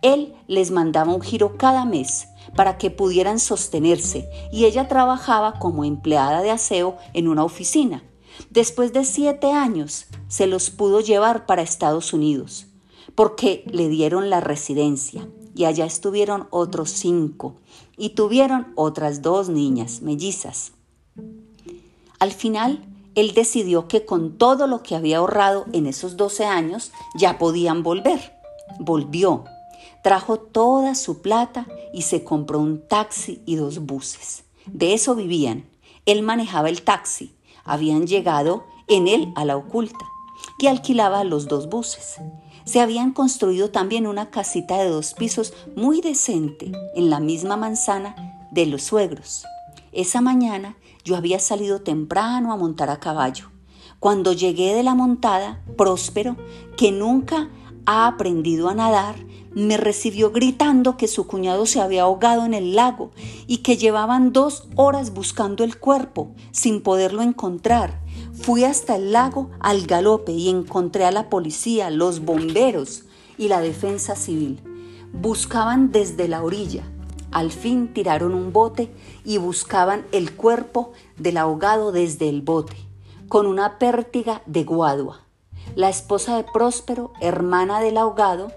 Él 0.00 0.34
les 0.48 0.70
mandaba 0.70 1.12
un 1.12 1.20
giro 1.20 1.58
cada 1.58 1.84
mes 1.84 2.28
para 2.56 2.78
que 2.78 2.90
pudieran 2.90 3.38
sostenerse 3.38 4.26
y 4.50 4.64
ella 4.64 4.88
trabajaba 4.88 5.58
como 5.58 5.84
empleada 5.84 6.40
de 6.40 6.50
aseo 6.50 6.96
en 7.12 7.28
una 7.28 7.44
oficina. 7.44 8.02
Después 8.48 8.94
de 8.94 9.04
siete 9.04 9.52
años 9.52 10.06
se 10.28 10.46
los 10.46 10.70
pudo 10.70 11.00
llevar 11.00 11.44
para 11.44 11.60
Estados 11.60 12.14
Unidos 12.14 12.66
porque 13.14 13.64
le 13.66 13.90
dieron 13.90 14.30
la 14.30 14.40
residencia 14.40 15.28
y 15.60 15.66
allá 15.66 15.84
estuvieron 15.84 16.48
otros 16.48 16.88
cinco 16.88 17.56
y 17.98 18.10
tuvieron 18.10 18.72
otras 18.76 19.20
dos 19.20 19.50
niñas 19.50 20.00
mellizas. 20.00 20.72
Al 22.18 22.32
final, 22.32 22.82
él 23.14 23.34
decidió 23.34 23.86
que 23.86 24.06
con 24.06 24.38
todo 24.38 24.66
lo 24.66 24.82
que 24.82 24.96
había 24.96 25.18
ahorrado 25.18 25.66
en 25.74 25.84
esos 25.84 26.16
12 26.16 26.46
años 26.46 26.92
ya 27.14 27.36
podían 27.36 27.82
volver. 27.82 28.32
Volvió, 28.78 29.44
trajo 30.02 30.38
toda 30.38 30.94
su 30.94 31.20
plata 31.20 31.66
y 31.92 32.02
se 32.02 32.24
compró 32.24 32.58
un 32.58 32.80
taxi 32.88 33.42
y 33.44 33.56
dos 33.56 33.80
buses. 33.80 34.44
De 34.64 34.94
eso 34.94 35.14
vivían. 35.14 35.68
Él 36.06 36.22
manejaba 36.22 36.70
el 36.70 36.80
taxi. 36.80 37.34
Habían 37.64 38.06
llegado 38.06 38.64
en 38.88 39.08
él 39.08 39.30
a 39.36 39.44
la 39.44 39.58
oculta 39.58 40.06
y 40.58 40.68
alquilaba 40.68 41.22
los 41.24 41.48
dos 41.48 41.68
buses 41.68 42.16
se 42.70 42.80
habían 42.80 43.12
construido 43.12 43.70
también 43.70 44.06
una 44.06 44.30
casita 44.30 44.78
de 44.78 44.88
dos 44.88 45.14
pisos 45.14 45.52
muy 45.74 46.00
decente 46.00 46.70
en 46.94 47.10
la 47.10 47.18
misma 47.18 47.56
manzana 47.56 48.14
de 48.52 48.64
los 48.66 48.84
suegros. 48.84 49.44
Esa 49.90 50.20
mañana 50.20 50.76
yo 51.02 51.16
había 51.16 51.40
salido 51.40 51.80
temprano 51.80 52.52
a 52.52 52.56
montar 52.56 52.88
a 52.88 53.00
caballo. 53.00 53.50
Cuando 53.98 54.32
llegué 54.32 54.72
de 54.72 54.84
la 54.84 54.94
montada, 54.94 55.64
Próspero, 55.76 56.36
que 56.76 56.92
nunca 56.92 57.50
ha 57.86 58.06
aprendido 58.06 58.68
a 58.68 58.74
nadar, 58.74 59.16
me 59.52 59.76
recibió 59.76 60.30
gritando 60.30 60.96
que 60.96 61.08
su 61.08 61.26
cuñado 61.26 61.66
se 61.66 61.80
había 61.80 62.02
ahogado 62.02 62.44
en 62.44 62.54
el 62.54 62.76
lago 62.76 63.10
y 63.48 63.58
que 63.58 63.78
llevaban 63.78 64.32
dos 64.32 64.68
horas 64.76 65.12
buscando 65.12 65.64
el 65.64 65.76
cuerpo 65.76 66.36
sin 66.52 66.82
poderlo 66.82 67.22
encontrar 67.22 67.98
Fui 68.42 68.64
hasta 68.64 68.96
el 68.96 69.12
lago 69.12 69.50
al 69.60 69.86
galope 69.86 70.32
y 70.32 70.48
encontré 70.48 71.04
a 71.04 71.10
la 71.10 71.28
policía, 71.28 71.90
los 71.90 72.24
bomberos 72.24 73.04
y 73.36 73.48
la 73.48 73.60
defensa 73.60 74.16
civil. 74.16 74.62
Buscaban 75.12 75.92
desde 75.92 76.26
la 76.26 76.42
orilla. 76.42 76.82
Al 77.32 77.52
fin 77.52 77.92
tiraron 77.92 78.32
un 78.32 78.50
bote 78.50 78.90
y 79.26 79.36
buscaban 79.36 80.06
el 80.10 80.34
cuerpo 80.34 80.92
del 81.18 81.36
ahogado 81.36 81.92
desde 81.92 82.30
el 82.30 82.40
bote, 82.40 82.76
con 83.28 83.46
una 83.46 83.78
pértiga 83.78 84.40
de 84.46 84.64
guadua. 84.64 85.20
La 85.74 85.90
esposa 85.90 86.38
de 86.38 86.44
Próspero, 86.44 87.12
hermana 87.20 87.80
del 87.80 87.98
ahogado, 87.98 88.52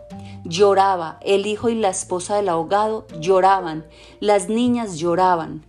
lloraba, 0.46 1.20
el 1.22 1.46
hijo 1.46 1.68
y 1.68 1.76
la 1.76 1.90
esposa 1.90 2.38
del 2.38 2.48
ahogado 2.48 3.06
lloraban, 3.20 3.86
las 4.22 4.48
niñas 4.48 4.98
lloraban. 4.98 5.66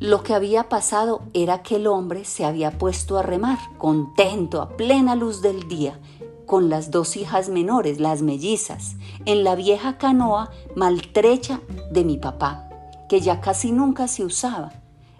Lo 0.00 0.22
que 0.22 0.34
había 0.34 0.68
pasado 0.68 1.22
era 1.34 1.62
que 1.62 1.76
el 1.76 1.86
hombre 1.86 2.24
se 2.24 2.44
había 2.44 2.78
puesto 2.78 3.16
a 3.16 3.22
remar, 3.22 3.58
contento, 3.78 4.60
a 4.60 4.76
plena 4.76 5.14
luz 5.14 5.40
del 5.40 5.68
día, 5.68 6.00
con 6.46 6.68
las 6.68 6.90
dos 6.90 7.16
hijas 7.16 7.48
menores, 7.48 8.00
las 8.00 8.20
mellizas, 8.20 8.96
en 9.24 9.44
la 9.44 9.54
vieja 9.54 9.96
canoa 9.96 10.50
maltrecha 10.74 11.60
de 11.92 12.04
mi 12.04 12.18
papá, 12.18 12.68
que 13.08 13.20
ya 13.20 13.40
casi 13.40 13.72
nunca 13.72 14.08
se 14.08 14.24
usaba. 14.24 14.72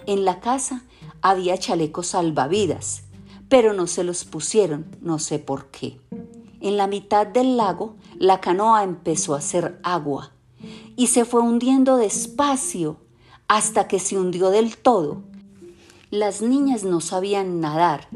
En 0.06 0.24
la 0.24 0.40
casa 0.40 0.82
había 1.22 1.56
chalecos 1.56 2.08
salvavidas, 2.08 3.04
pero 3.48 3.72
no 3.72 3.86
se 3.86 4.04
los 4.04 4.24
pusieron, 4.24 4.86
no 5.00 5.18
sé 5.18 5.38
por 5.38 5.66
qué. 5.66 6.00
En 6.60 6.76
la 6.76 6.88
mitad 6.88 7.26
del 7.26 7.56
lago, 7.56 7.94
la 8.18 8.40
canoa 8.40 8.82
empezó 8.82 9.34
a 9.34 9.38
hacer 9.38 9.78
agua 9.82 10.32
y 10.96 11.06
se 11.06 11.24
fue 11.24 11.40
hundiendo 11.40 11.96
despacio 11.96 13.03
hasta 13.54 13.86
que 13.86 14.00
se 14.00 14.18
hundió 14.18 14.50
del 14.50 14.76
todo. 14.76 15.22
Las 16.10 16.42
niñas 16.42 16.82
no 16.82 17.00
sabían 17.00 17.60
nadar 17.60 18.08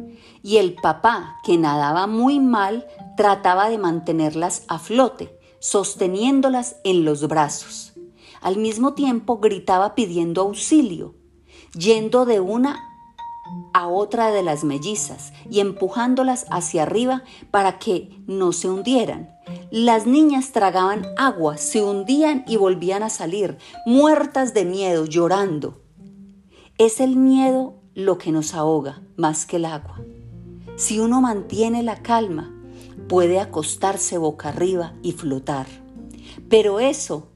y 0.43 0.57
el 0.57 0.75
papá, 0.75 1.37
que 1.45 1.57
nadaba 1.57 2.09
muy 2.09 2.41
mal, 2.41 2.89
trataba 3.17 3.69
de 3.69 3.79
mantenerlas 3.79 4.65
a 4.67 4.81
flote, 4.81 5.39
sosteniéndolas 5.61 6.79
en 6.83 7.05
los 7.05 7.29
brazos. 7.29 7.93
Al 8.41 8.57
mismo 8.57 8.95
tiempo 8.95 9.39
gritaba 9.39 9.95
pidiendo 9.95 10.41
auxilio, 10.41 11.15
yendo 11.73 12.27
de 12.27 12.41
una 12.41 12.81
a 13.73 13.87
otra 13.87 14.33
de 14.33 14.43
las 14.43 14.65
mellizas 14.65 15.33
y 15.49 15.61
empujándolas 15.61 16.47
hacia 16.51 16.83
arriba 16.83 17.23
para 17.53 17.79
que 17.79 18.11
no 18.27 18.51
se 18.51 18.69
hundieran. 18.69 19.38
Las 19.71 20.07
niñas 20.07 20.53
tragaban 20.53 21.07
agua, 21.17 21.57
se 21.57 21.83
hundían 21.83 22.45
y 22.47 22.57
volvían 22.57 23.03
a 23.03 23.11
salir, 23.11 23.59
muertas 23.87 24.55
de 24.55 24.65
miedo, 24.65 25.05
llorando. 25.05 25.81
Es 26.79 27.01
el 27.01 27.17
miedo 27.17 27.75
lo 27.95 28.19
que 28.19 28.33
nos 28.33 28.55
ahoga 28.55 29.03
más 29.17 29.47
que 29.47 29.57
el 29.57 29.65
agua. 29.65 30.01
Si 30.77 31.01
uno 31.01 31.21
mantiene 31.21 31.83
la 31.83 32.03
calma, 32.03 32.55
puede 33.09 33.41
acostarse 33.41 34.19
boca 34.19 34.51
arriba 34.51 34.95
y 35.03 35.13
flotar. 35.13 35.67
Pero 36.49 36.81
eso 36.81 37.29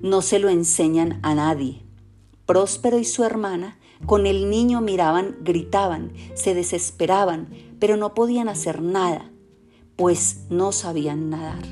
no 0.00 0.20
se 0.20 0.38
lo 0.38 0.48
enseñan 0.48 1.20
a 1.22 1.34
nadie. 1.34 1.84
Próspero 2.44 2.98
y 2.98 3.04
su 3.04 3.24
hermana 3.24 3.78
con 4.04 4.26
el 4.26 4.50
niño 4.50 4.80
miraban, 4.80 5.36
gritaban, 5.42 6.12
se 6.34 6.54
desesperaban, 6.54 7.48
pero 7.78 7.96
no 7.96 8.14
podían 8.14 8.48
hacer 8.48 8.82
nada, 8.82 9.31
pues 10.02 10.46
no 10.50 10.72
sabían 10.72 11.30
nadar. 11.30 11.62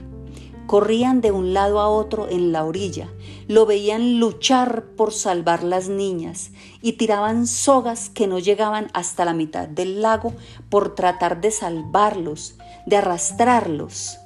Corrían 0.69 1.21
de 1.21 1.33
un 1.33 1.53
lado 1.53 1.81
a 1.81 1.89
otro 1.89 2.29
en 2.29 2.53
la 2.53 2.65
orilla, 2.65 3.09
lo 3.49 3.67
veían 3.67 4.21
luchar 4.21 4.85
por 4.97 5.13
salvar 5.13 5.65
las 5.65 5.89
niñas 5.89 6.53
y 6.81 6.93
tiraban 6.93 7.49
sogas 7.49 8.09
que 8.09 8.29
no 8.29 8.39
llegaban 8.39 8.89
hasta 8.95 9.25
la 9.25 9.35
mitad 9.35 9.67
del 9.67 10.01
lago 10.01 10.33
por 10.69 10.95
tratar 10.95 11.41
de 11.41 11.51
salvarlos, 11.51 12.55
de 12.87 12.99
arrastrarlos. 12.99 14.21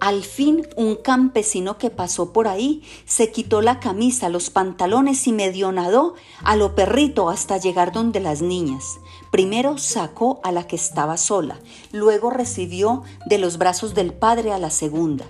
Al 0.00 0.24
fin 0.24 0.66
un 0.76 0.96
campesino 0.96 1.78
que 1.78 1.90
pasó 1.90 2.32
por 2.32 2.48
ahí 2.48 2.82
se 3.04 3.30
quitó 3.30 3.60
la 3.60 3.78
camisa, 3.78 4.28
los 4.28 4.50
pantalones 4.50 5.28
y 5.28 5.32
medio 5.32 5.70
nadó 5.70 6.14
a 6.42 6.56
lo 6.56 6.74
perrito 6.74 7.30
hasta 7.30 7.58
llegar 7.58 7.92
donde 7.92 8.18
las 8.18 8.42
niñas. 8.42 8.98
Primero 9.32 9.78
sacó 9.78 10.42
a 10.44 10.52
la 10.52 10.66
que 10.66 10.76
estaba 10.76 11.16
sola, 11.16 11.58
luego 11.90 12.28
recibió 12.28 13.02
de 13.24 13.38
los 13.38 13.56
brazos 13.56 13.94
del 13.94 14.12
padre 14.12 14.52
a 14.52 14.58
la 14.58 14.68
segunda. 14.68 15.24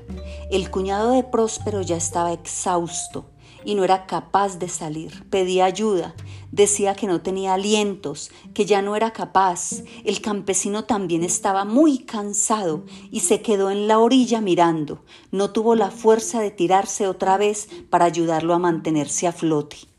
El 0.51 0.73
cuñado 0.73 1.13
de 1.13 1.23
Próspero 1.23 1.83
ya 1.83 1.99
estaba 1.99 2.33
exhausto 2.33 3.27
y 3.65 3.77
no 3.77 3.85
era 3.85 4.07
capaz 4.07 4.59
de 4.59 4.69
salir. 4.69 5.25
Pedía 5.31 5.67
ayuda, 5.67 6.17
decía 6.51 6.97
que 6.97 7.07
no 7.07 7.21
tenía 7.21 7.55
alientos, 7.55 8.33
que 8.55 8.67
ya 8.67 8.83
no 8.83 8.97
era 8.97 9.13
capaz. 9.13 9.85
El 10.05 10.21
campesino 10.21 10.83
también 10.83 11.23
estaba 11.23 11.65
muy 11.65 11.99
cansado 11.99 12.83
y 13.13 13.21
se 13.21 13.41
quedó 13.41 13.71
en 13.71 13.87
la 13.87 14.01
orilla 14.01 14.41
mirando. 14.41 15.05
No 15.31 15.53
tuvo 15.53 15.77
la 15.77 15.93
fuerza 15.93 16.41
de 16.41 16.51
tirarse 16.51 17.07
otra 17.07 17.37
vez 17.37 17.69
para 17.89 18.07
ayudarlo 18.07 18.53
a 18.53 18.59
mantenerse 18.59 19.29
a 19.29 19.33
flote. 19.33 19.92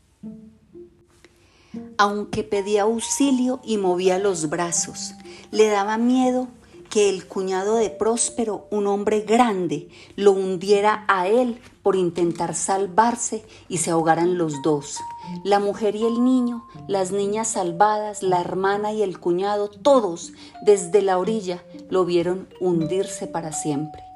Aunque 1.98 2.42
pedía 2.42 2.82
auxilio 2.82 3.60
y 3.64 3.78
movía 3.78 4.18
los 4.18 4.48
brazos, 4.48 5.14
le 5.50 5.68
daba 5.68 5.98
miedo 5.98 6.48
que 6.94 7.08
el 7.08 7.26
cuñado 7.26 7.74
de 7.74 7.90
Próspero, 7.90 8.68
un 8.70 8.86
hombre 8.86 9.22
grande, 9.22 9.88
lo 10.14 10.30
hundiera 10.30 11.04
a 11.08 11.26
él 11.26 11.60
por 11.82 11.96
intentar 11.96 12.54
salvarse 12.54 13.44
y 13.68 13.78
se 13.78 13.90
ahogaran 13.90 14.38
los 14.38 14.62
dos. 14.62 15.00
La 15.42 15.58
mujer 15.58 15.96
y 15.96 16.04
el 16.04 16.22
niño, 16.22 16.64
las 16.86 17.10
niñas 17.10 17.48
salvadas, 17.48 18.22
la 18.22 18.40
hermana 18.40 18.92
y 18.92 19.02
el 19.02 19.18
cuñado, 19.18 19.68
todos 19.68 20.32
desde 20.62 21.02
la 21.02 21.18
orilla 21.18 21.64
lo 21.90 22.04
vieron 22.04 22.48
hundirse 22.60 23.26
para 23.26 23.52
siempre. 23.52 24.13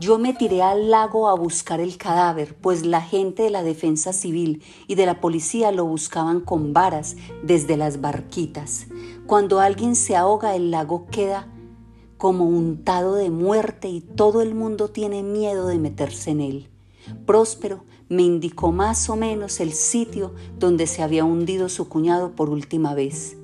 Yo 0.00 0.16
me 0.16 0.32
tiré 0.32 0.62
al 0.62 0.92
lago 0.92 1.28
a 1.28 1.34
buscar 1.34 1.80
el 1.80 1.96
cadáver, 1.96 2.54
pues 2.54 2.86
la 2.86 3.00
gente 3.00 3.42
de 3.42 3.50
la 3.50 3.64
defensa 3.64 4.12
civil 4.12 4.62
y 4.86 4.94
de 4.94 5.06
la 5.06 5.20
policía 5.20 5.72
lo 5.72 5.84
buscaban 5.86 6.40
con 6.40 6.72
varas 6.72 7.16
desde 7.42 7.76
las 7.76 8.00
barquitas. 8.00 8.86
Cuando 9.26 9.58
alguien 9.58 9.96
se 9.96 10.14
ahoga, 10.14 10.54
el 10.54 10.70
lago 10.70 11.06
queda 11.10 11.48
como 12.16 12.44
untado 12.44 13.16
de 13.16 13.30
muerte 13.30 13.88
y 13.88 14.00
todo 14.00 14.40
el 14.40 14.54
mundo 14.54 14.88
tiene 14.88 15.24
miedo 15.24 15.66
de 15.66 15.78
meterse 15.78 16.30
en 16.30 16.42
él. 16.42 16.68
Próspero 17.26 17.84
me 18.08 18.22
indicó 18.22 18.70
más 18.70 19.10
o 19.10 19.16
menos 19.16 19.58
el 19.58 19.72
sitio 19.72 20.32
donde 20.60 20.86
se 20.86 21.02
había 21.02 21.24
hundido 21.24 21.68
su 21.68 21.88
cuñado 21.88 22.36
por 22.36 22.50
última 22.50 22.94
vez. 22.94 23.36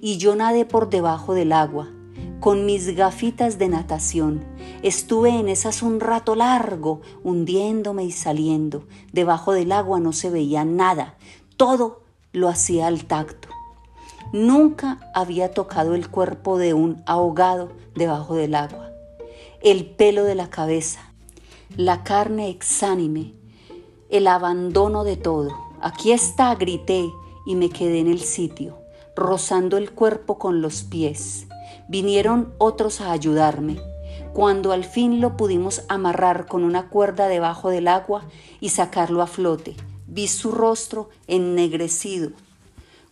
Y 0.00 0.18
yo 0.18 0.34
nadé 0.34 0.64
por 0.64 0.90
debajo 0.90 1.34
del 1.34 1.52
agua, 1.52 1.92
con 2.40 2.64
mis 2.64 2.96
gafitas 2.96 3.58
de 3.58 3.68
natación. 3.68 4.42
Estuve 4.82 5.28
en 5.38 5.48
esas 5.48 5.82
un 5.82 6.00
rato 6.00 6.34
largo, 6.34 7.02
hundiéndome 7.22 8.04
y 8.04 8.12
saliendo. 8.12 8.84
Debajo 9.12 9.52
del 9.52 9.72
agua 9.72 10.00
no 10.00 10.12
se 10.12 10.30
veía 10.30 10.64
nada, 10.64 11.16
todo 11.56 12.00
lo 12.32 12.48
hacía 12.48 12.86
al 12.86 13.04
tacto. 13.04 13.48
Nunca 14.32 15.00
había 15.14 15.52
tocado 15.52 15.94
el 15.94 16.08
cuerpo 16.08 16.56
de 16.56 16.72
un 16.72 17.02
ahogado 17.04 17.72
debajo 17.94 18.34
del 18.34 18.54
agua. 18.54 18.90
El 19.60 19.84
pelo 19.84 20.24
de 20.24 20.34
la 20.34 20.48
cabeza, 20.48 21.00
la 21.76 22.02
carne 22.04 22.48
exánime, 22.48 23.34
el 24.08 24.26
abandono 24.26 25.04
de 25.04 25.16
todo. 25.16 25.50
Aquí 25.82 26.12
está, 26.12 26.54
grité 26.54 27.10
y 27.44 27.54
me 27.54 27.68
quedé 27.68 27.98
en 27.98 28.06
el 28.06 28.20
sitio, 28.20 28.78
rozando 29.14 29.76
el 29.76 29.92
cuerpo 29.92 30.38
con 30.38 30.62
los 30.62 30.84
pies. 30.84 31.46
Vinieron 31.90 32.54
otros 32.58 33.00
a 33.00 33.10
ayudarme. 33.10 33.80
Cuando 34.32 34.70
al 34.70 34.84
fin 34.84 35.20
lo 35.20 35.36
pudimos 35.36 35.82
amarrar 35.88 36.46
con 36.46 36.62
una 36.62 36.88
cuerda 36.88 37.26
debajo 37.26 37.68
del 37.68 37.88
agua 37.88 38.28
y 38.60 38.68
sacarlo 38.68 39.22
a 39.22 39.26
flote, 39.26 39.74
vi 40.06 40.28
su 40.28 40.52
rostro 40.52 41.08
ennegrecido, 41.26 42.30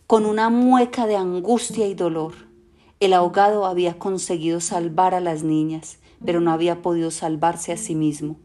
con 0.07 0.25
una 0.25 0.49
mueca 0.49 1.07
de 1.07 1.17
angustia 1.17 1.87
y 1.87 1.93
dolor. 1.93 2.35
El 3.01 3.11
ahogado 3.11 3.65
había 3.65 3.99
conseguido 3.99 4.61
salvar 4.61 5.13
a 5.13 5.19
las 5.19 5.43
niñas, 5.43 5.97
pero 6.23 6.39
no 6.39 6.53
había 6.53 6.81
podido 6.81 7.11
salvarse 7.11 7.73
a 7.73 7.77
sí 7.77 7.95
mismo. 7.95 8.37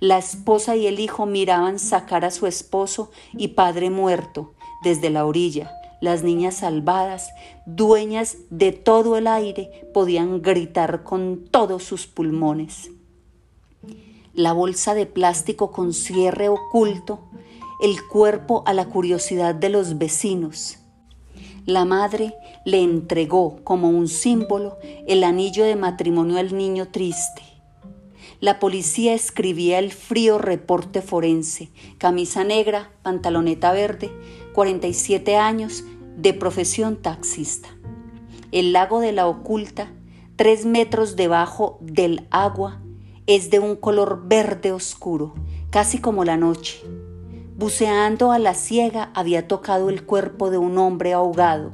La 0.00 0.16
esposa 0.16 0.74
y 0.74 0.86
el 0.86 1.00
hijo 1.00 1.26
miraban 1.26 1.78
sacar 1.78 2.24
a 2.24 2.30
su 2.30 2.46
esposo 2.46 3.10
y 3.34 3.48
padre 3.48 3.90
muerto 3.90 4.54
desde 4.82 5.10
la 5.10 5.26
orilla. 5.26 5.70
Las 6.02 6.24
niñas 6.24 6.56
salvadas, 6.56 7.30
dueñas 7.64 8.36
de 8.50 8.72
todo 8.72 9.16
el 9.16 9.28
aire, 9.28 9.88
podían 9.94 10.42
gritar 10.42 11.04
con 11.04 11.44
todos 11.48 11.84
sus 11.84 12.08
pulmones. 12.08 12.90
La 14.34 14.52
bolsa 14.52 14.94
de 14.94 15.06
plástico 15.06 15.70
con 15.70 15.92
cierre 15.92 16.48
oculto, 16.48 17.20
el 17.80 18.04
cuerpo 18.08 18.64
a 18.66 18.74
la 18.74 18.86
curiosidad 18.86 19.54
de 19.54 19.68
los 19.68 19.96
vecinos, 19.96 20.78
la 21.66 21.84
madre 21.84 22.34
le 22.64 22.82
entregó 22.82 23.60
como 23.62 23.88
un 23.88 24.08
símbolo 24.08 24.78
el 25.06 25.22
anillo 25.22 25.64
de 25.64 25.76
matrimonio 25.76 26.38
al 26.38 26.56
niño 26.56 26.88
triste. 26.88 27.42
La 28.40 28.58
policía 28.58 29.14
escribía 29.14 29.78
el 29.78 29.92
frío 29.92 30.38
reporte 30.38 31.00
forense, 31.00 31.70
camisa 31.98 32.42
negra, 32.42 32.90
pantaloneta 33.04 33.72
verde, 33.72 34.10
47 34.52 35.36
años, 35.36 35.84
de 36.16 36.34
profesión 36.34 36.96
taxista. 36.96 37.68
El 38.50 38.72
lago 38.72 39.00
de 39.00 39.12
la 39.12 39.26
oculta, 39.26 39.92
tres 40.36 40.66
metros 40.66 41.16
debajo 41.16 41.78
del 41.80 42.26
agua, 42.30 42.80
es 43.26 43.50
de 43.50 43.58
un 43.58 43.76
color 43.76 44.22
verde 44.26 44.72
oscuro, 44.72 45.34
casi 45.70 45.98
como 45.98 46.24
la 46.24 46.36
noche. 46.36 46.82
Buceando 47.56 48.32
a 48.32 48.38
la 48.38 48.54
ciega 48.54 49.10
había 49.14 49.46
tocado 49.46 49.88
el 49.88 50.04
cuerpo 50.04 50.50
de 50.50 50.58
un 50.58 50.78
hombre 50.78 51.12
ahogado, 51.12 51.72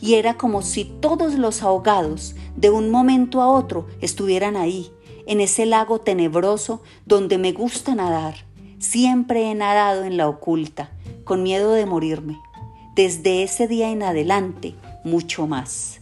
y 0.00 0.14
era 0.14 0.34
como 0.34 0.62
si 0.62 0.84
todos 0.84 1.34
los 1.34 1.62
ahogados 1.62 2.36
de 2.56 2.70
un 2.70 2.90
momento 2.90 3.40
a 3.40 3.48
otro 3.48 3.86
estuvieran 4.00 4.56
ahí, 4.56 4.92
en 5.26 5.40
ese 5.40 5.66
lago 5.66 6.00
tenebroso 6.00 6.82
donde 7.06 7.38
me 7.38 7.52
gusta 7.52 7.94
nadar. 7.94 8.34
Siempre 8.78 9.50
he 9.50 9.54
nadado 9.54 10.04
en 10.04 10.16
la 10.16 10.28
oculta, 10.28 10.90
con 11.24 11.42
miedo 11.42 11.72
de 11.72 11.86
morirme. 11.86 12.38
Desde 12.94 13.42
ese 13.42 13.66
día 13.66 13.90
en 13.90 14.04
adelante, 14.04 14.76
mucho 15.02 15.48
más. 15.48 15.98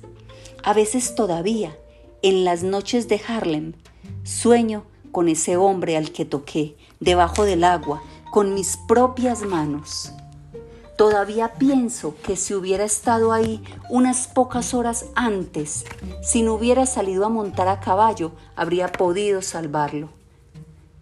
A 0.62 0.74
veces 0.74 1.14
todavía, 1.14 1.74
en 2.20 2.44
las 2.44 2.64
noches 2.64 3.08
de 3.08 3.18
Harlem, 3.26 3.72
sueño 4.24 4.84
con 5.10 5.30
ese 5.30 5.56
hombre 5.56 5.96
al 5.96 6.12
que 6.12 6.26
toqué, 6.26 6.76
debajo 7.00 7.44
del 7.44 7.64
agua, 7.64 8.02
con 8.30 8.52
mis 8.52 8.76
propias 8.76 9.40
manos. 9.40 10.12
Todavía 10.98 11.54
pienso 11.54 12.14
que 12.22 12.36
si 12.36 12.52
hubiera 12.52 12.84
estado 12.84 13.32
ahí 13.32 13.64
unas 13.88 14.28
pocas 14.28 14.74
horas 14.74 15.06
antes, 15.14 15.86
si 16.22 16.42
no 16.42 16.52
hubiera 16.52 16.84
salido 16.84 17.24
a 17.24 17.30
montar 17.30 17.68
a 17.68 17.80
caballo, 17.80 18.32
habría 18.54 18.92
podido 18.92 19.40
salvarlo. 19.40 20.10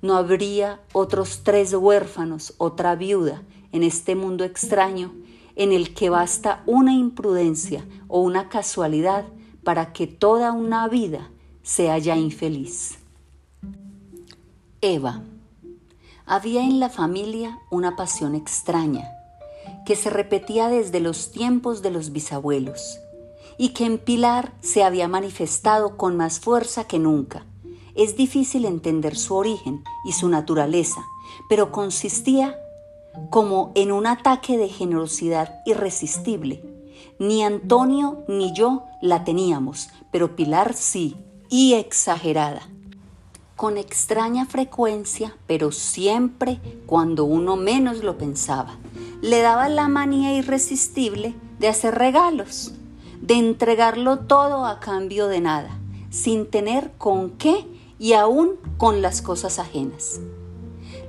No 0.03 0.14
habría 0.16 0.79
otros 0.92 1.40
tres 1.42 1.74
huérfanos, 1.74 2.55
otra 2.59 2.94
viuda, 2.94 3.42
en 3.72 3.83
este 3.83 4.14
mundo 4.14 4.44
extraño 4.44 5.12
en 5.61 5.73
el 5.73 5.92
que 5.92 6.09
basta 6.09 6.62
una 6.64 6.94
imprudencia 6.94 7.85
o 8.09 8.23
una 8.23 8.49
casualidad 8.49 9.27
para 9.62 9.92
que 9.92 10.07
toda 10.07 10.53
una 10.53 10.88
vida 10.88 11.31
sea 11.62 11.99
ya 11.99 12.16
infeliz. 12.16 12.99
Eva 14.81 15.23
había 16.25 16.62
en 16.62 16.81
la 16.81 16.88
familia 16.88 17.59
una 17.70 17.94
pasión 17.94 18.35
extraña, 18.35 19.07
que 19.85 19.96
se 19.96 20.09
repetía 20.09 20.68
desde 20.68 20.99
los 20.99 21.31
tiempos 21.31 21.83
de 21.83 21.90
los 21.90 22.11
bisabuelos, 22.11 22.99
y 23.59 23.75
que 23.75 23.85
en 23.85 23.99
Pilar 23.99 24.55
se 24.62 24.83
había 24.83 25.09
manifestado 25.09 25.99
con 25.99 26.16
más 26.16 26.40
fuerza 26.40 26.85
que 26.85 26.99
nunca. 26.99 27.44
Es 27.94 28.16
difícil 28.16 28.64
entender 28.64 29.14
su 29.14 29.35
origen 29.35 29.85
y 30.07 30.12
su 30.12 30.31
naturaleza, 30.31 31.05
pero 31.51 31.70
consistía 31.70 32.57
como 33.31 33.73
en 33.75 33.92
un 33.92 34.07
ataque 34.07 34.59
de 34.59 34.68
generosidad 34.68 35.61
irresistible. 35.66 36.62
Ni 37.18 37.42
Antonio 37.42 38.25
ni 38.29 38.53
yo 38.53 38.85
la 39.03 39.25
teníamos, 39.25 39.90
pero 40.11 40.37
Pilar 40.37 40.75
sí, 40.75 41.16
y 41.49 41.75
exagerada 41.75 42.62
con 43.61 43.77
extraña 43.77 44.46
frecuencia, 44.46 45.37
pero 45.46 45.70
siempre 45.70 46.59
cuando 46.87 47.25
uno 47.25 47.57
menos 47.57 48.03
lo 48.03 48.16
pensaba. 48.16 48.79
Le 49.20 49.42
daba 49.42 49.68
la 49.68 49.87
manía 49.87 50.35
irresistible 50.35 51.35
de 51.59 51.68
hacer 51.68 51.94
regalos, 51.94 52.73
de 53.20 53.35
entregarlo 53.35 54.20
todo 54.20 54.64
a 54.64 54.81
cambio 54.81 55.27
de 55.27 55.42
nada, 55.42 55.79
sin 56.09 56.46
tener 56.46 56.92
con 56.96 57.33
qué 57.33 57.66
y 57.99 58.14
aún 58.14 58.53
con 58.79 59.03
las 59.03 59.20
cosas 59.20 59.59
ajenas. 59.59 60.23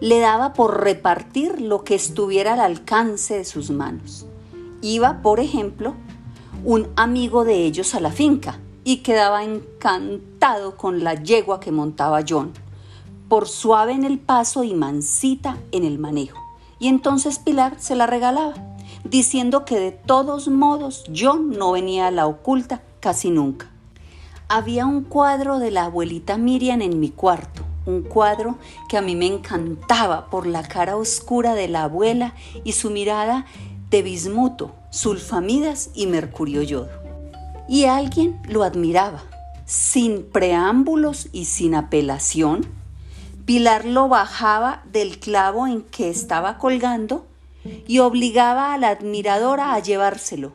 Le 0.01 0.19
daba 0.19 0.51
por 0.51 0.83
repartir 0.83 1.61
lo 1.61 1.85
que 1.85 1.95
estuviera 1.95 2.53
al 2.53 2.59
alcance 2.59 3.37
de 3.37 3.45
sus 3.45 3.69
manos. 3.71 4.25
Iba, 4.81 5.21
por 5.21 5.39
ejemplo, 5.39 5.93
un 6.65 6.89
amigo 6.95 7.45
de 7.45 7.65
ellos 7.65 7.95
a 7.95 7.99
la 7.99 8.11
finca 8.11 8.59
y 8.83 8.97
quedaba 8.97 9.43
encantado 9.43 10.75
con 10.75 11.03
la 11.03 11.13
yegua 11.13 11.59
que 11.59 11.71
montaba 11.71 12.21
John. 12.27 12.51
por 13.29 13.47
suave 13.47 13.93
en 13.93 14.03
el 14.03 14.19
paso 14.19 14.65
y 14.65 14.73
mansita 14.73 15.57
en 15.71 15.85
el 15.85 15.99
manejo. 15.99 16.37
Y 16.79 16.89
entonces 16.89 17.39
Pilar 17.39 17.75
se 17.79 17.95
la 17.95 18.05
regalaba, 18.05 18.55
diciendo 19.05 19.63
que 19.63 19.79
de 19.79 19.91
todos 19.91 20.49
modos 20.49 21.05
yo 21.09 21.35
no 21.35 21.71
venía 21.71 22.07
a 22.07 22.11
la 22.11 22.27
oculta 22.27 22.81
casi 22.99 23.29
nunca. 23.29 23.71
Había 24.49 24.85
un 24.85 25.03
cuadro 25.03 25.59
de 25.59 25.71
la 25.71 25.85
abuelita 25.85 26.37
Miriam 26.37 26.81
en 26.81 26.99
mi 26.99 27.09
cuarto, 27.09 27.63
un 27.85 28.03
cuadro 28.03 28.57
que 28.89 28.97
a 28.97 29.01
mí 29.01 29.15
me 29.15 29.27
encantaba 29.27 30.29
por 30.29 30.45
la 30.45 30.63
cara 30.63 30.97
oscura 30.97 31.55
de 31.55 31.67
la 31.67 31.83
abuela 31.83 32.33
y 32.63 32.73
su 32.73 32.89
mirada 32.89 33.45
de 33.89 34.01
bismuto, 34.01 34.73
sulfamidas 34.89 35.89
y 35.93 36.07
mercurio 36.07 36.61
yodo. 36.61 36.89
Y 37.67 37.85
alguien 37.85 38.39
lo 38.47 38.63
admiraba. 38.63 39.23
Sin 39.65 40.23
preámbulos 40.23 41.29
y 41.31 41.45
sin 41.45 41.75
apelación, 41.75 42.67
Pilar 43.45 43.85
lo 43.85 44.07
bajaba 44.07 44.83
del 44.91 45.19
clavo 45.19 45.65
en 45.65 45.81
que 45.81 46.09
estaba 46.09 46.57
colgando 46.57 47.25
y 47.87 47.99
obligaba 47.99 48.73
a 48.73 48.77
la 48.77 48.89
admiradora 48.89 49.73
a 49.73 49.79
llevárselo. 49.79 50.53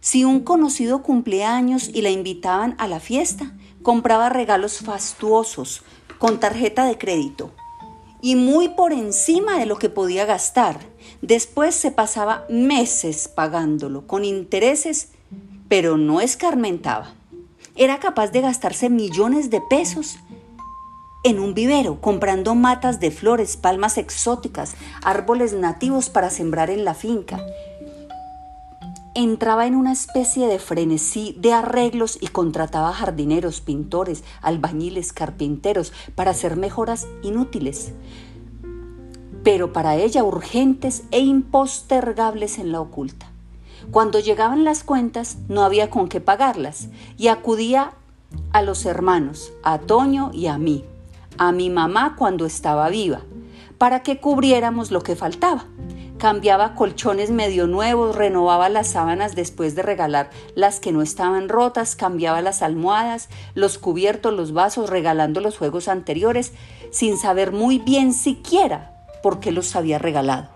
Si 0.00 0.24
un 0.24 0.40
conocido 0.40 1.02
cumpleaños 1.02 1.90
y 1.92 2.02
la 2.02 2.10
invitaban 2.10 2.74
a 2.78 2.86
la 2.86 3.00
fiesta, 3.00 3.52
compraba 3.86 4.28
regalos 4.28 4.80
fastuosos 4.80 5.84
con 6.18 6.40
tarjeta 6.40 6.86
de 6.86 6.98
crédito 6.98 7.52
y 8.20 8.34
muy 8.34 8.70
por 8.70 8.92
encima 8.92 9.60
de 9.60 9.66
lo 9.66 9.78
que 9.78 9.88
podía 9.88 10.24
gastar. 10.24 10.80
Después 11.22 11.76
se 11.76 11.92
pasaba 11.92 12.46
meses 12.50 13.28
pagándolo 13.28 14.08
con 14.08 14.24
intereses, 14.24 15.10
pero 15.68 15.98
no 15.98 16.20
escarmentaba. 16.20 17.14
Era 17.76 18.00
capaz 18.00 18.32
de 18.32 18.40
gastarse 18.40 18.90
millones 18.90 19.50
de 19.50 19.60
pesos 19.60 20.18
en 21.22 21.38
un 21.38 21.54
vivero, 21.54 22.00
comprando 22.00 22.56
matas 22.56 22.98
de 22.98 23.12
flores, 23.12 23.56
palmas 23.56 23.98
exóticas, 23.98 24.74
árboles 25.04 25.52
nativos 25.52 26.10
para 26.10 26.30
sembrar 26.30 26.70
en 26.70 26.84
la 26.84 26.94
finca. 26.94 27.40
Entraba 29.18 29.66
en 29.66 29.74
una 29.74 29.92
especie 29.92 30.46
de 30.46 30.58
frenesí 30.58 31.34
de 31.38 31.54
arreglos 31.54 32.18
y 32.20 32.28
contrataba 32.28 32.92
jardineros, 32.92 33.62
pintores, 33.62 34.22
albañiles, 34.42 35.14
carpinteros 35.14 35.94
para 36.14 36.32
hacer 36.32 36.56
mejoras 36.56 37.06
inútiles, 37.22 37.92
pero 39.42 39.72
para 39.72 39.96
ella 39.96 40.22
urgentes 40.22 41.04
e 41.12 41.20
impostergables 41.20 42.58
en 42.58 42.72
la 42.72 42.82
oculta. 42.82 43.30
Cuando 43.90 44.20
llegaban 44.20 44.64
las 44.64 44.84
cuentas 44.84 45.38
no 45.48 45.62
había 45.62 45.88
con 45.88 46.08
qué 46.10 46.20
pagarlas 46.20 46.88
y 47.16 47.28
acudía 47.28 47.94
a 48.52 48.60
los 48.60 48.84
hermanos, 48.84 49.50
a 49.62 49.78
Toño 49.78 50.30
y 50.34 50.48
a 50.48 50.58
mí 50.58 50.84
a 51.38 51.52
mi 51.52 51.70
mamá 51.70 52.16
cuando 52.16 52.46
estaba 52.46 52.88
viva, 52.88 53.20
para 53.78 54.02
que 54.02 54.18
cubriéramos 54.18 54.90
lo 54.90 55.02
que 55.02 55.16
faltaba. 55.16 55.64
Cambiaba 56.18 56.74
colchones 56.74 57.30
medio 57.30 57.66
nuevos, 57.66 58.16
renovaba 58.16 58.70
las 58.70 58.88
sábanas 58.88 59.34
después 59.34 59.74
de 59.74 59.82
regalar 59.82 60.30
las 60.54 60.80
que 60.80 60.90
no 60.90 61.02
estaban 61.02 61.50
rotas, 61.50 61.94
cambiaba 61.94 62.40
las 62.40 62.62
almohadas, 62.62 63.28
los 63.54 63.76
cubiertos, 63.76 64.32
los 64.32 64.52
vasos, 64.52 64.88
regalando 64.88 65.42
los 65.42 65.58
juegos 65.58 65.88
anteriores, 65.88 66.52
sin 66.90 67.18
saber 67.18 67.52
muy 67.52 67.78
bien 67.78 68.14
siquiera 68.14 69.04
por 69.22 69.40
qué 69.40 69.52
los 69.52 69.76
había 69.76 69.98
regalado. 69.98 70.48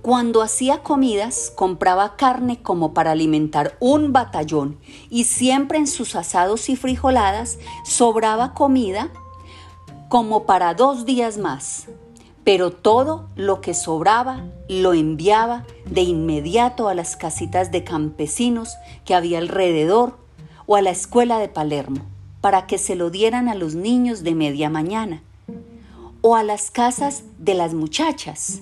Cuando 0.00 0.40
hacía 0.40 0.82
comidas, 0.82 1.52
compraba 1.54 2.16
carne 2.16 2.62
como 2.62 2.94
para 2.94 3.12
alimentar 3.12 3.76
un 3.78 4.12
batallón 4.12 4.78
y 5.10 5.24
siempre 5.24 5.78
en 5.78 5.86
sus 5.86 6.16
asados 6.16 6.70
y 6.70 6.76
frijoladas 6.76 7.58
sobraba 7.84 8.54
comida 8.54 9.10
como 10.08 10.44
para 10.44 10.74
dos 10.74 11.04
días 11.06 11.38
más, 11.38 11.88
pero 12.44 12.70
todo 12.70 13.28
lo 13.36 13.60
que 13.60 13.74
sobraba 13.74 14.44
lo 14.68 14.94
enviaba 14.94 15.64
de 15.86 16.02
inmediato 16.02 16.88
a 16.88 16.94
las 16.94 17.16
casitas 17.16 17.70
de 17.70 17.84
campesinos 17.84 18.76
que 19.04 19.14
había 19.14 19.38
alrededor 19.38 20.18
o 20.66 20.76
a 20.76 20.82
la 20.82 20.90
escuela 20.90 21.38
de 21.38 21.48
Palermo, 21.48 22.00
para 22.40 22.66
que 22.66 22.78
se 22.78 22.96
lo 22.96 23.10
dieran 23.10 23.48
a 23.48 23.54
los 23.54 23.74
niños 23.74 24.22
de 24.22 24.34
media 24.34 24.70
mañana, 24.70 25.22
o 26.20 26.36
a 26.36 26.42
las 26.42 26.70
casas 26.70 27.24
de 27.38 27.54
las 27.54 27.74
muchachas. 27.74 28.60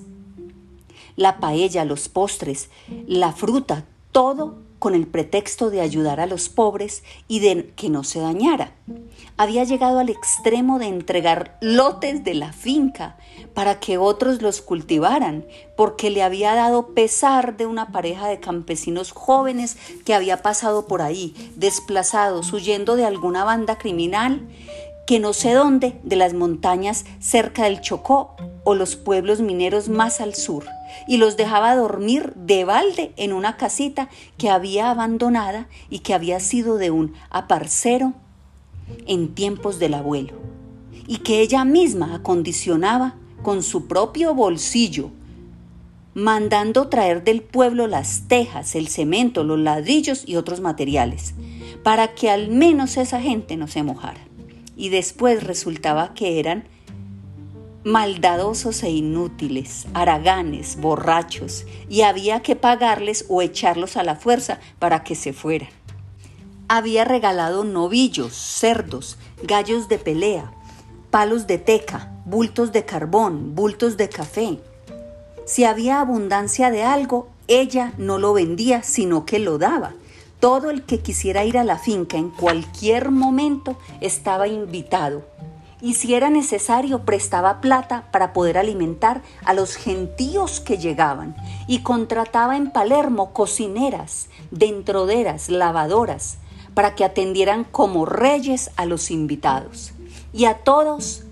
La 1.15 1.39
paella, 1.39 1.85
los 1.85 2.09
postres, 2.09 2.69
la 3.07 3.31
fruta, 3.33 3.85
todo 4.11 4.57
con 4.81 4.95
el 4.95 5.05
pretexto 5.05 5.69
de 5.69 5.79
ayudar 5.79 6.19
a 6.19 6.25
los 6.25 6.49
pobres 6.49 7.03
y 7.27 7.39
de 7.39 7.71
que 7.75 7.87
no 7.87 8.03
se 8.03 8.19
dañara. 8.19 8.71
Había 9.37 9.63
llegado 9.63 9.99
al 9.99 10.09
extremo 10.09 10.79
de 10.79 10.87
entregar 10.87 11.59
lotes 11.61 12.23
de 12.23 12.33
la 12.33 12.51
finca 12.51 13.15
para 13.53 13.79
que 13.79 13.99
otros 13.99 14.41
los 14.41 14.59
cultivaran, 14.63 15.45
porque 15.77 16.09
le 16.09 16.23
había 16.23 16.55
dado 16.55 16.95
pesar 16.95 17.57
de 17.57 17.67
una 17.67 17.91
pareja 17.91 18.27
de 18.27 18.39
campesinos 18.39 19.11
jóvenes 19.11 19.77
que 20.03 20.15
había 20.15 20.41
pasado 20.41 20.87
por 20.87 21.03
ahí, 21.03 21.35
desplazados, 21.55 22.51
huyendo 22.51 22.95
de 22.95 23.05
alguna 23.05 23.43
banda 23.43 23.77
criminal 23.77 24.47
que 25.05 25.19
no 25.19 25.33
sé 25.33 25.53
dónde, 25.53 25.99
de 26.01 26.15
las 26.15 26.33
montañas 26.33 27.05
cerca 27.19 27.65
del 27.65 27.81
Chocó 27.81 28.35
o 28.63 28.73
los 28.73 28.95
pueblos 28.95 29.41
mineros 29.41 29.89
más 29.89 30.21
al 30.21 30.33
sur, 30.33 30.65
y 31.07 31.17
los 31.17 31.37
dejaba 31.37 31.75
dormir 31.75 32.33
de 32.35 32.65
balde 32.65 33.13
en 33.17 33.33
una 33.33 33.57
casita 33.57 34.09
que 34.37 34.49
había 34.49 34.91
abandonada 34.91 35.67
y 35.89 35.99
que 35.99 36.13
había 36.13 36.39
sido 36.39 36.77
de 36.77 36.91
un 36.91 37.13
aparcero 37.29 38.13
en 39.07 39.33
tiempos 39.33 39.79
del 39.79 39.93
abuelo, 39.93 40.33
y 41.07 41.17
que 41.17 41.41
ella 41.41 41.65
misma 41.65 42.15
acondicionaba 42.15 43.15
con 43.41 43.63
su 43.63 43.87
propio 43.87 44.33
bolsillo, 44.33 45.11
mandando 46.13 46.89
traer 46.89 47.23
del 47.23 47.41
pueblo 47.41 47.87
las 47.87 48.27
tejas, 48.27 48.75
el 48.75 48.87
cemento, 48.87 49.43
los 49.43 49.59
ladrillos 49.59 50.23
y 50.27 50.35
otros 50.35 50.59
materiales, 50.59 51.33
para 51.83 52.13
que 52.13 52.29
al 52.29 52.49
menos 52.49 52.97
esa 52.97 53.21
gente 53.21 53.57
no 53.57 53.67
se 53.67 53.83
mojara. 53.83 54.21
Y 54.75 54.89
después 54.89 55.43
resultaba 55.43 56.13
que 56.13 56.39
eran 56.39 56.65
maldadosos 57.83 58.83
e 58.83 58.89
inútiles, 58.89 59.87
haraganes, 59.93 60.79
borrachos, 60.79 61.65
y 61.89 62.01
había 62.01 62.41
que 62.41 62.55
pagarles 62.55 63.25
o 63.27 63.41
echarlos 63.41 63.97
a 63.97 64.03
la 64.03 64.15
fuerza 64.15 64.59
para 64.77 65.03
que 65.03 65.15
se 65.15 65.33
fueran. 65.33 65.69
Había 66.67 67.05
regalado 67.05 67.63
novillos, 67.63 68.33
cerdos, 68.33 69.17
gallos 69.43 69.89
de 69.89 69.97
pelea, 69.97 70.53
palos 71.09 71.47
de 71.47 71.57
teca, 71.57 72.11
bultos 72.25 72.71
de 72.71 72.85
carbón, 72.85 73.55
bultos 73.55 73.97
de 73.97 74.09
café. 74.09 74.59
Si 75.45 75.63
había 75.63 75.99
abundancia 75.99 76.69
de 76.69 76.83
algo, 76.83 77.29
ella 77.47 77.93
no 77.97 78.19
lo 78.19 78.33
vendía, 78.33 78.83
sino 78.83 79.25
que 79.25 79.39
lo 79.39 79.57
daba. 79.57 79.95
Todo 80.39 80.69
el 80.69 80.83
que 80.83 80.99
quisiera 80.99 81.43
ir 81.43 81.57
a 81.57 81.63
la 81.63 81.77
finca 81.77 82.17
en 82.17 82.29
cualquier 82.29 83.11
momento 83.11 83.77
estaba 83.99 84.47
invitado 84.47 85.23
y 85.81 85.95
si 85.95 86.13
era 86.13 86.29
necesario 86.29 87.05
prestaba 87.05 87.61
plata 87.61 88.07
para 88.11 88.33
poder 88.33 88.57
alimentar 88.57 89.21
a 89.43 89.53
los 89.53 89.75
gentíos 89.75 90.59
que 90.59 90.77
llegaban 90.77 91.35
y 91.67 91.79
contrataba 91.79 92.55
en 92.57 92.71
Palermo 92.71 93.33
cocineras, 93.33 94.29
dentroderas, 94.51 95.49
lavadoras, 95.49 96.37
para 96.73 96.95
que 96.95 97.03
atendieran 97.03 97.63
como 97.63 98.05
reyes 98.05 98.71
a 98.75 98.85
los 98.85 99.11
invitados. 99.11 99.93
Y 100.33 100.45
a 100.45 100.59
todos 100.59 101.23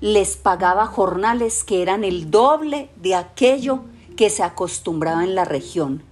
les 0.00 0.36
pagaba 0.36 0.86
jornales 0.86 1.64
que 1.64 1.82
eran 1.82 2.04
el 2.04 2.30
doble 2.30 2.88
de 2.96 3.14
aquello 3.14 3.80
que 4.16 4.30
se 4.30 4.42
acostumbraba 4.42 5.24
en 5.24 5.34
la 5.34 5.44
región 5.44 6.02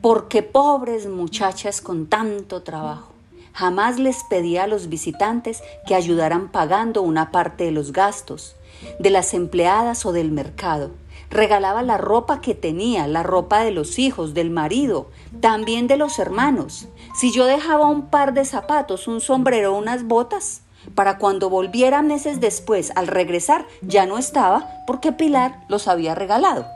porque 0.00 0.42
pobres 0.42 1.06
muchachas 1.06 1.80
con 1.80 2.06
tanto 2.06 2.62
trabajo. 2.62 3.13
Jamás 3.54 4.00
les 4.00 4.24
pedía 4.24 4.64
a 4.64 4.66
los 4.66 4.88
visitantes 4.88 5.62
que 5.86 5.94
ayudaran 5.94 6.50
pagando 6.50 7.02
una 7.02 7.30
parte 7.30 7.64
de 7.64 7.70
los 7.70 7.92
gastos, 7.92 8.56
de 8.98 9.10
las 9.10 9.32
empleadas 9.32 10.04
o 10.04 10.12
del 10.12 10.32
mercado. 10.32 10.90
Regalaba 11.30 11.82
la 11.82 11.96
ropa 11.96 12.40
que 12.40 12.54
tenía, 12.54 13.06
la 13.06 13.22
ropa 13.22 13.60
de 13.60 13.70
los 13.70 13.98
hijos, 14.00 14.34
del 14.34 14.50
marido, 14.50 15.08
también 15.40 15.86
de 15.86 15.96
los 15.96 16.18
hermanos. 16.18 16.88
Si 17.14 17.32
yo 17.32 17.46
dejaba 17.46 17.86
un 17.86 18.10
par 18.10 18.34
de 18.34 18.44
zapatos, 18.44 19.06
un 19.06 19.20
sombrero, 19.20 19.76
unas 19.76 20.04
botas, 20.04 20.62
para 20.96 21.18
cuando 21.18 21.48
volviera 21.48 22.02
meses 22.02 22.40
después, 22.40 22.92
al 22.96 23.06
regresar, 23.06 23.66
ya 23.82 24.04
no 24.04 24.18
estaba 24.18 24.68
porque 24.86 25.12
Pilar 25.12 25.64
los 25.68 25.88
había 25.88 26.14
regalado. 26.14 26.66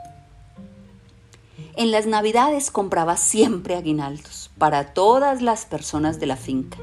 En 1.79 1.91
las 1.91 2.05
navidades 2.07 2.71
compraba 2.71 3.15
siempre 3.15 3.73
aguinaldos 3.73 4.51
para 4.57 4.93
todas 4.93 5.41
las 5.41 5.65
personas 5.65 6.19
de 6.19 6.25
la 6.25 6.35
finca. 6.35 6.77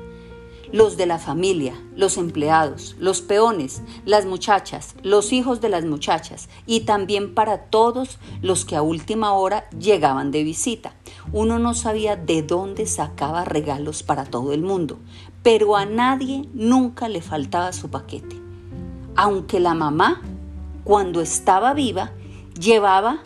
Los 0.72 0.96
de 0.96 1.04
la 1.04 1.18
familia, 1.18 1.74
los 1.94 2.16
empleados, 2.16 2.96
los 2.98 3.20
peones, 3.20 3.82
las 4.06 4.24
muchachas, 4.24 4.94
los 5.02 5.34
hijos 5.34 5.60
de 5.60 5.68
las 5.68 5.84
muchachas 5.84 6.48
y 6.64 6.86
también 6.86 7.34
para 7.34 7.64
todos 7.64 8.18
los 8.40 8.64
que 8.64 8.74
a 8.74 8.80
última 8.80 9.34
hora 9.34 9.68
llegaban 9.78 10.30
de 10.30 10.44
visita. 10.44 10.94
Uno 11.30 11.58
no 11.58 11.74
sabía 11.74 12.16
de 12.16 12.42
dónde 12.42 12.86
sacaba 12.86 13.44
regalos 13.44 14.02
para 14.02 14.24
todo 14.24 14.54
el 14.54 14.62
mundo, 14.62 14.98
pero 15.42 15.76
a 15.76 15.84
nadie 15.84 16.48
nunca 16.54 17.10
le 17.10 17.20
faltaba 17.20 17.74
su 17.74 17.90
paquete. 17.90 18.40
aunque 19.14 19.60
la 19.60 19.74
mamá, 19.74 20.22
cuando 20.84 21.20
estaba 21.20 21.74
viva, 21.74 22.12
llevaba 22.58 23.20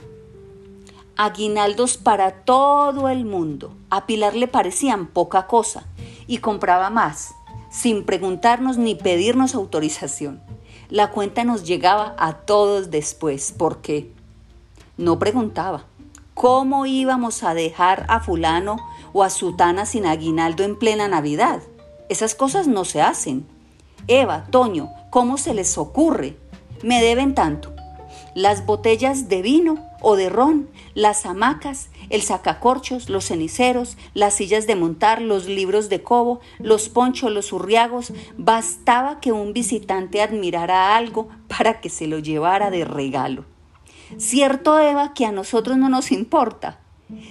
aguinaldos 1.20 1.98
para 1.98 2.30
todo 2.30 3.10
el 3.10 3.26
mundo. 3.26 3.74
A 3.90 4.06
Pilar 4.06 4.34
le 4.34 4.48
parecían 4.48 5.06
poca 5.06 5.46
cosa 5.46 5.84
y 6.26 6.38
compraba 6.38 6.88
más, 6.88 7.34
sin 7.70 8.06
preguntarnos 8.06 8.78
ni 8.78 8.94
pedirnos 8.94 9.54
autorización. 9.54 10.40
La 10.88 11.10
cuenta 11.10 11.44
nos 11.44 11.64
llegaba 11.64 12.14
a 12.18 12.32
todos 12.32 12.90
después, 12.90 13.54
porque 13.54 14.10
no 14.96 15.18
preguntaba 15.18 15.84
cómo 16.32 16.86
íbamos 16.86 17.42
a 17.42 17.52
dejar 17.52 18.06
a 18.08 18.20
fulano 18.20 18.78
o 19.12 19.22
a 19.22 19.28
sutana 19.28 19.84
sin 19.84 20.06
aguinaldo 20.06 20.62
en 20.62 20.78
plena 20.78 21.06
Navidad. 21.06 21.60
Esas 22.08 22.34
cosas 22.34 22.66
no 22.66 22.86
se 22.86 23.02
hacen. 23.02 23.46
Eva, 24.08 24.46
Toño, 24.50 24.88
¿cómo 25.10 25.36
se 25.36 25.52
les 25.52 25.76
ocurre? 25.76 26.38
Me 26.82 27.02
deben 27.02 27.34
tanto. 27.34 27.74
Las 28.34 28.64
botellas 28.64 29.28
de 29.28 29.42
vino 29.42 29.89
o 30.00 30.16
de 30.16 30.28
ron, 30.28 30.68
las 30.94 31.26
hamacas, 31.26 31.90
el 32.08 32.22
sacacorchos, 32.22 33.08
los 33.08 33.26
ceniceros, 33.26 33.96
las 34.14 34.34
sillas 34.34 34.66
de 34.66 34.76
montar, 34.76 35.22
los 35.22 35.46
libros 35.46 35.88
de 35.88 36.02
cobo, 36.02 36.40
los 36.58 36.88
ponchos, 36.88 37.30
los 37.30 37.52
urriagos, 37.52 38.12
bastaba 38.36 39.20
que 39.20 39.32
un 39.32 39.52
visitante 39.52 40.22
admirara 40.22 40.96
algo 40.96 41.28
para 41.48 41.80
que 41.80 41.88
se 41.88 42.06
lo 42.06 42.18
llevara 42.18 42.70
de 42.70 42.84
regalo. 42.84 43.44
Cierto, 44.16 44.78
Eva, 44.78 45.14
que 45.14 45.26
a 45.26 45.32
nosotros 45.32 45.78
no 45.78 45.88
nos 45.88 46.10
importa. 46.10 46.80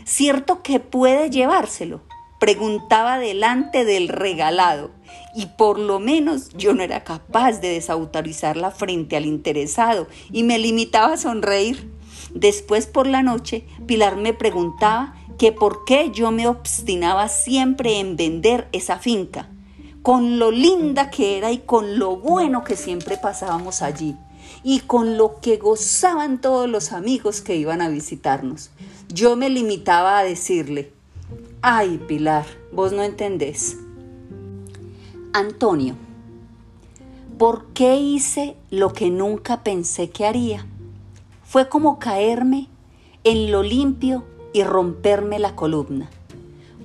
Cierto 0.05 0.61
que 0.61 0.79
puede 0.79 1.29
llevárselo. 1.29 2.01
Preguntaba 2.39 3.19
delante 3.19 3.83
del 3.83 4.07
regalado 4.07 4.91
y 5.35 5.47
por 5.47 5.77
lo 5.77 5.99
menos 5.99 6.49
yo 6.49 6.73
no 6.73 6.83
era 6.83 7.03
capaz 7.03 7.59
de 7.59 7.69
desautorizarla 7.69 8.71
frente 8.71 9.17
al 9.17 9.25
interesado 9.25 10.07
y 10.31 10.43
me 10.43 10.57
limitaba 10.57 11.13
a 11.13 11.17
sonreír. 11.17 11.91
Después 12.33 12.87
por 12.87 13.07
la 13.07 13.23
noche, 13.23 13.65
Pilar 13.85 14.15
me 14.15 14.33
preguntaba 14.33 15.15
que 15.37 15.51
por 15.51 15.85
qué 15.85 16.11
yo 16.11 16.31
me 16.31 16.47
obstinaba 16.47 17.29
siempre 17.29 17.99
en 17.99 18.15
vender 18.15 18.67
esa 18.71 18.99
finca, 18.99 19.49
con 20.01 20.37
lo 20.37 20.51
linda 20.51 21.09
que 21.09 21.37
era 21.37 21.51
y 21.51 21.59
con 21.59 21.97
lo 21.97 22.17
bueno 22.17 22.63
que 22.63 22.75
siempre 22.75 23.17
pasábamos 23.17 23.81
allí, 23.81 24.15
y 24.63 24.81
con 24.81 25.17
lo 25.17 25.39
que 25.39 25.57
gozaban 25.57 26.41
todos 26.41 26.69
los 26.69 26.91
amigos 26.91 27.41
que 27.41 27.55
iban 27.55 27.81
a 27.81 27.89
visitarnos. 27.89 28.71
Yo 29.07 29.35
me 29.35 29.49
limitaba 29.49 30.19
a 30.19 30.23
decirle, 30.23 30.91
ay 31.61 31.99
Pilar, 32.07 32.45
vos 32.71 32.91
no 32.91 33.03
entendés. 33.03 33.77
Antonio, 35.31 35.95
¿por 37.37 37.67
qué 37.67 37.95
hice 37.95 38.57
lo 38.71 38.93
que 38.93 39.09
nunca 39.09 39.63
pensé 39.63 40.09
que 40.09 40.25
haría? 40.25 40.65
Fue 41.49 41.67
como 41.67 41.97
caerme 41.97 42.67
en 43.23 43.51
lo 43.51 43.63
limpio 43.63 44.23
y 44.53 44.61
romperme 44.61 45.39
la 45.39 45.55
columna, 45.55 46.07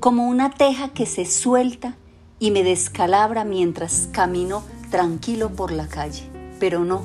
como 0.00 0.27
una 0.27 0.53
teja 0.53 0.88
que 0.88 1.05
se 1.05 1.27
suelta 1.27 1.96
y 2.38 2.50
me 2.50 2.64
descalabra 2.64 3.44
mientras 3.44 4.09
camino 4.11 4.62
tranquilo 4.90 5.50
por 5.50 5.70
la 5.70 5.87
calle. 5.87 6.22
Pero 6.61 6.83
no, 6.83 7.05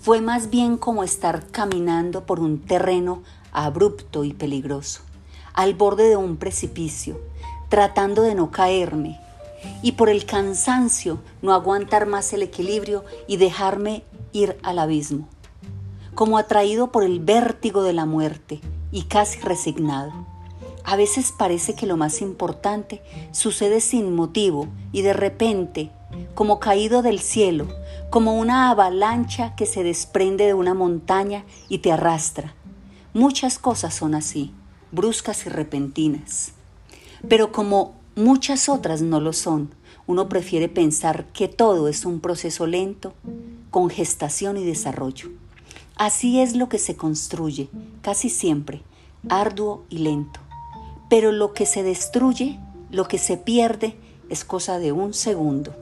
fue 0.00 0.20
más 0.20 0.50
bien 0.50 0.76
como 0.76 1.04
estar 1.04 1.46
caminando 1.52 2.26
por 2.26 2.40
un 2.40 2.58
terreno 2.58 3.22
abrupto 3.52 4.24
y 4.24 4.32
peligroso, 4.32 5.02
al 5.54 5.74
borde 5.74 6.08
de 6.08 6.16
un 6.16 6.36
precipicio, 6.36 7.20
tratando 7.68 8.22
de 8.22 8.34
no 8.34 8.50
caerme 8.50 9.20
y 9.82 9.92
por 9.92 10.08
el 10.08 10.26
cansancio 10.26 11.20
no 11.42 11.52
aguantar 11.52 12.06
más 12.06 12.32
el 12.32 12.42
equilibrio 12.42 13.04
y 13.28 13.36
dejarme 13.36 14.02
ir 14.32 14.58
al 14.64 14.80
abismo 14.80 15.28
como 16.14 16.38
atraído 16.38 16.92
por 16.92 17.04
el 17.04 17.20
vértigo 17.20 17.82
de 17.82 17.92
la 17.92 18.06
muerte 18.06 18.60
y 18.90 19.02
casi 19.02 19.40
resignado. 19.40 20.12
A 20.84 20.96
veces 20.96 21.32
parece 21.36 21.74
que 21.74 21.86
lo 21.86 21.96
más 21.96 22.20
importante 22.20 23.02
sucede 23.30 23.80
sin 23.80 24.14
motivo 24.14 24.68
y 24.92 25.02
de 25.02 25.12
repente, 25.12 25.90
como 26.34 26.58
caído 26.58 27.02
del 27.02 27.20
cielo, 27.20 27.68
como 28.10 28.38
una 28.38 28.70
avalancha 28.70 29.54
que 29.54 29.64
se 29.64 29.84
desprende 29.84 30.46
de 30.46 30.54
una 30.54 30.74
montaña 30.74 31.44
y 31.68 31.78
te 31.78 31.92
arrastra. 31.92 32.54
Muchas 33.14 33.58
cosas 33.58 33.94
son 33.94 34.14
así, 34.14 34.52
bruscas 34.90 35.46
y 35.46 35.48
repentinas. 35.48 36.52
Pero 37.28 37.52
como 37.52 37.94
muchas 38.16 38.68
otras 38.68 39.02
no 39.02 39.20
lo 39.20 39.32
son, 39.32 39.70
uno 40.06 40.28
prefiere 40.28 40.68
pensar 40.68 41.26
que 41.32 41.46
todo 41.46 41.88
es 41.88 42.04
un 42.04 42.20
proceso 42.20 42.66
lento, 42.66 43.14
con 43.70 43.88
gestación 43.88 44.56
y 44.56 44.64
desarrollo. 44.64 45.30
Así 46.02 46.40
es 46.40 46.56
lo 46.56 46.68
que 46.68 46.78
se 46.78 46.96
construye, 46.96 47.68
casi 48.00 48.28
siempre, 48.28 48.82
arduo 49.28 49.84
y 49.88 49.98
lento. 49.98 50.40
Pero 51.08 51.30
lo 51.30 51.52
que 51.52 51.64
se 51.64 51.84
destruye, 51.84 52.58
lo 52.90 53.06
que 53.06 53.18
se 53.18 53.36
pierde, 53.36 53.94
es 54.28 54.44
cosa 54.44 54.80
de 54.80 54.90
un 54.90 55.14
segundo. 55.14 55.72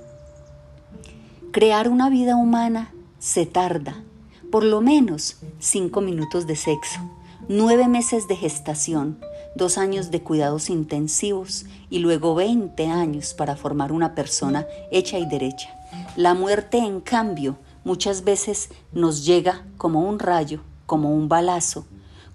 Crear 1.52 1.88
una 1.88 2.11
vida 2.11 2.37
humana 2.37 2.92
se 3.18 3.46
tarda, 3.46 4.04
por 4.52 4.62
lo 4.62 4.83
menos 4.83 5.38
cinco 5.59 6.02
minutos 6.02 6.46
de 6.46 6.56
sexo, 6.56 7.00
nueve 7.48 7.88
meses 7.88 8.28
de 8.28 8.37
gestación, 8.37 9.18
dos 9.56 9.78
años 9.78 10.11
de 10.11 10.20
cuidados 10.20 10.68
intensivos 10.68 11.64
y 11.88 12.00
luego 12.00 12.35
veinte 12.35 12.88
años 12.88 13.33
para 13.33 13.56
formar 13.56 13.90
una 13.90 14.14
persona 14.14 14.66
hecha 14.92 15.18
y 15.18 15.24
derecha. 15.24 15.70
La 16.14 16.35
muerte, 16.35 16.76
en 16.76 17.00
cambio, 17.00 17.56
muchas 17.84 18.24
veces 18.24 18.70
nos 18.92 19.24
llega 19.24 19.66
como 19.76 20.00
un 20.00 20.18
rayo, 20.18 20.60
como 20.86 21.14
un 21.14 21.28
balazo, 21.28 21.86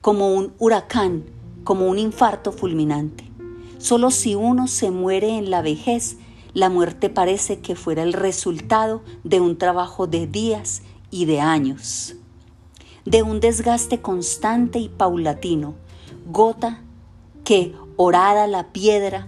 como 0.02 0.34
un 0.34 0.54
huracán, 0.60 1.26
como 1.64 1.88
un 1.88 2.00
infarto 2.00 2.52
fulminante. 2.52 3.30
Solo 3.78 4.12
si 4.12 4.36
uno 4.36 4.68
se 4.68 4.92
muere 4.92 5.38
en 5.38 5.50
la 5.50 5.62
vejez, 5.62 6.18
la 6.54 6.70
muerte 6.70 7.10
parece 7.10 7.60
que 7.60 7.76
fuera 7.76 8.04
el 8.04 8.14
resultado 8.14 9.04
de 9.24 9.42
un 9.42 9.58
trabajo 9.58 10.08
de 10.08 10.26
días 10.26 10.84
y 11.12 11.26
de 11.26 11.42
años, 11.42 12.16
de 13.06 13.24
un 13.24 13.40
desgaste 13.40 14.02
constante 14.02 14.80
y 14.80 14.90
paulatino, 14.90 15.76
gota 16.32 16.82
que 17.44 17.76
orada 17.98 18.48
la 18.48 18.72
piedra 18.72 19.28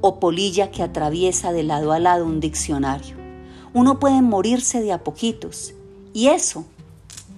o 0.00 0.20
polilla 0.20 0.70
que 0.70 0.82
atraviesa 0.82 1.52
de 1.52 1.62
lado 1.62 1.92
a 1.92 1.98
lado 1.98 2.26
un 2.26 2.40
diccionario. 2.40 3.25
Uno 3.76 3.98
puede 3.98 4.22
morirse 4.22 4.80
de 4.80 4.90
a 4.90 5.04
poquitos 5.04 5.74
y 6.14 6.28
eso 6.28 6.64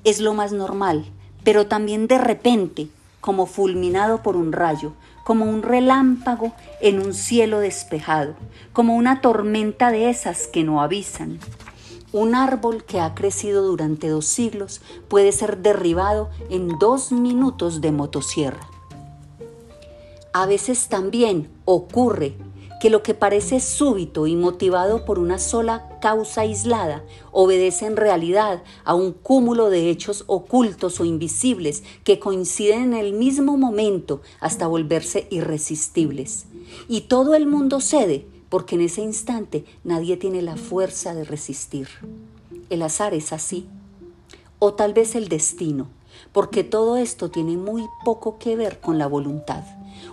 es 0.05 0.21
lo 0.21 0.35
más 0.35 0.53
normal, 0.53 1.05
pero 1.43 1.67
también 1.67 2.07
de 2.07 2.17
repente, 2.17 2.87
como 3.21 3.47
fulminado 3.47 4.23
por 4.23 4.37
un 4.37 4.53
rayo, 4.53 4.93
como 5.25 5.47
un 5.47 5.63
relámpago 5.63 6.53
en 6.81 7.01
un 7.01 7.13
cielo 7.13 7.59
despejado, 7.59 8.37
como 8.73 8.95
una 8.95 9.21
tormenta 9.21 9.91
de 9.91 10.11
esas 10.11 10.47
que 10.47 10.63
no 10.63 10.81
avisan. 10.81 11.41
Un 12.13 12.37
árbol 12.37 12.85
que 12.85 13.01
ha 13.01 13.17
crecido 13.17 13.65
durante 13.65 14.07
dos 14.07 14.27
siglos 14.27 14.81
puede 15.09 15.33
ser 15.33 15.59
derribado 15.59 16.31
en 16.51 16.79
dos 16.79 17.11
minutos 17.11 17.81
de 17.81 17.91
motosierra. 17.91 18.61
A 20.33 20.47
veces 20.47 20.87
también 20.87 21.51
ocurre 21.65 22.37
que 22.81 22.91
lo 22.91 23.03
que 23.03 23.15
parece 23.15 23.61
súbito 23.61 24.27
y 24.27 24.37
motivado 24.37 25.05
por 25.05 25.19
una 25.19 25.39
sola 25.39 25.99
causa 26.01 26.43
aislada 26.43 27.05
obedece 27.33 27.87
en 27.87 27.97
realidad 27.97 28.63
a 28.85 28.95
un 28.95 29.13
cúmulo 29.13 29.71
de 29.71 29.91
hechos 29.91 30.25
ocultos 30.27 31.01
o 31.01 31.05
invisibles 31.05 31.83
que 32.05 32.19
coinciden 32.19 32.83
en 32.83 32.95
el 32.95 33.13
mismo 33.13 33.57
momento 33.57 34.23
hasta 34.41 34.67
volverse 34.67 35.27
irresistibles. 35.31 36.47
Y 36.89 37.03
todo 37.03 37.35
el 37.35 37.47
mundo 37.47 37.81
cede 37.81 38.27
porque 38.49 38.77
en 38.77 38.83
ese 38.83 39.03
instante 39.03 39.65
nadie 39.85 40.17
tiene 40.17 40.43
la 40.43 40.57
fuerza 40.57 41.15
de 41.15 41.25
resistir. 41.25 41.89
El 42.71 42.83
azar 42.83 43.15
es 43.15 43.33
así. 43.33 43.67
O 44.59 44.75
tal 44.75 44.93
vez 44.93 45.15
el 45.15 45.29
destino, 45.29 45.89
porque 46.33 46.65
todo 46.65 46.97
esto 46.97 47.31
tiene 47.31 47.57
muy 47.57 47.87
poco 48.05 48.39
que 48.39 48.57
ver 48.57 48.81
con 48.81 48.99
la 48.99 49.07
voluntad. 49.07 49.65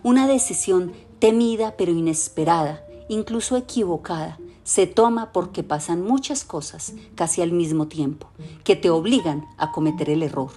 Una 0.03 0.27
decisión 0.27 0.93
temida 1.19 1.75
pero 1.77 1.91
inesperada, 1.91 2.85
incluso 3.09 3.57
equivocada, 3.57 4.37
se 4.63 4.87
toma 4.87 5.31
porque 5.31 5.61
pasan 5.63 6.01
muchas 6.01 6.43
cosas 6.43 6.93
casi 7.13 7.41
al 7.41 7.51
mismo 7.51 7.87
tiempo 7.87 8.27
que 8.63 8.75
te 8.75 8.89
obligan 8.89 9.47
a 9.57 9.71
cometer 9.71 10.09
el 10.09 10.23
error. 10.23 10.49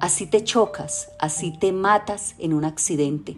Así 0.00 0.26
te 0.26 0.42
chocas, 0.44 1.10
así 1.18 1.56
te 1.58 1.72
matas 1.72 2.34
en 2.38 2.54
un 2.54 2.64
accidente, 2.64 3.36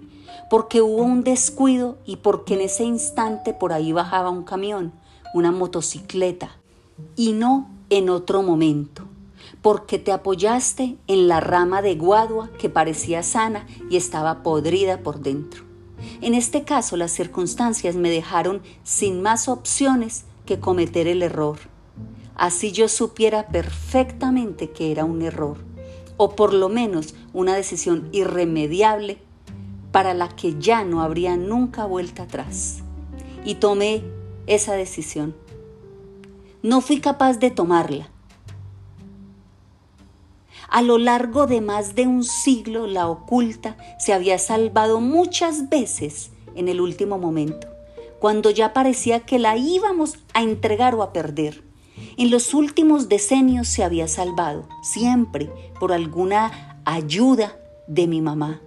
porque 0.49 0.81
hubo 0.81 1.03
un 1.03 1.25
descuido 1.25 1.99
y 2.07 2.17
porque 2.17 2.55
en 2.55 2.61
ese 2.61 2.85
instante 2.85 3.53
por 3.53 3.73
ahí 3.73 3.93
bajaba 3.93 4.31
un 4.31 4.45
camión, 4.45 4.93
una 5.35 5.51
motocicleta, 5.51 6.57
y 7.17 7.33
no 7.33 7.69
en 7.91 8.09
otro 8.11 8.43
momento, 8.43 9.03
porque 9.61 9.99
te 9.99 10.13
apoyaste 10.13 10.97
en 11.07 11.29
la 11.29 11.41
rama 11.41 11.83
de 11.83 11.97
guadua 11.97 12.51
que 12.59 12.69
parecía 12.69 13.23
sana 13.23 13.67
y 13.91 13.97
estaba 13.97 14.43
podrida 14.43 14.99
por 14.99 15.21
dentro. 15.21 15.74
En 16.21 16.35
este 16.35 16.65
caso, 16.65 16.97
las 16.97 17.13
circunstancias 17.13 17.97
me 17.97 18.11
dejaron 18.11 18.63
sin 18.83 19.23
más 19.23 19.49
opciones 19.49 20.25
que 20.47 20.61
cometer 20.61 21.07
el 21.09 21.23
error. 21.23 21.59
así 22.37 22.73
yo 22.73 22.89
supiera 22.89 23.47
perfectamente 23.47 24.71
que 24.71 24.91
era 24.91 25.05
un 25.05 25.23
error, 25.23 25.59
o 26.17 26.35
por 26.35 26.53
lo 26.53 26.69
menos 26.69 27.15
una 27.33 27.55
decisión 27.55 28.09
irremediable 28.13 29.19
para 29.93 30.15
la 30.15 30.29
que 30.29 30.59
ya 30.59 30.85
no 30.85 31.01
habría 31.03 31.37
nunca 31.37 31.85
vuelta 31.85 32.25
atrás. 32.25 32.83
Y 33.45 33.57
tomé 33.57 34.03
esa 34.47 34.75
decisión. 34.75 35.37
No 36.63 36.81
fui 36.81 37.01
capaz 37.01 37.39
de 37.39 37.51
tomarla. 37.51 38.11
A 40.69 40.83
lo 40.83 40.99
largo 40.99 41.47
de 41.47 41.61
más 41.61 41.95
de 41.95 42.07
un 42.07 42.25
siglo, 42.25 42.87
la 42.87 43.09
oculta 43.09 43.77
se 43.99 44.13
había 44.13 44.39
salvado 44.39 45.01
muchas 45.01 45.69
veces 45.69 46.31
en 46.55 46.69
el 46.69 46.81
último 46.81 47.19
momento, 47.19 47.69
cuando 48.19 48.51
ya 48.51 48.73
parecía 48.73 49.21
que 49.21 49.39
la 49.39 49.57
íbamos 49.57 50.19
a 50.33 50.43
entregar 50.43 50.95
o 50.95 51.03
a 51.03 51.13
perder. 51.13 51.63
En 52.17 52.31
los 52.31 52.55
últimos 52.55 53.09
decenios 53.09 53.69
se 53.69 53.85
había 53.85 54.09
salvado, 54.09 54.69
siempre 54.83 55.51
por 55.79 55.93
alguna 55.93 56.81
ayuda 56.85 57.57
de 57.87 58.07
mi 58.07 58.21
mamá, 58.21 58.61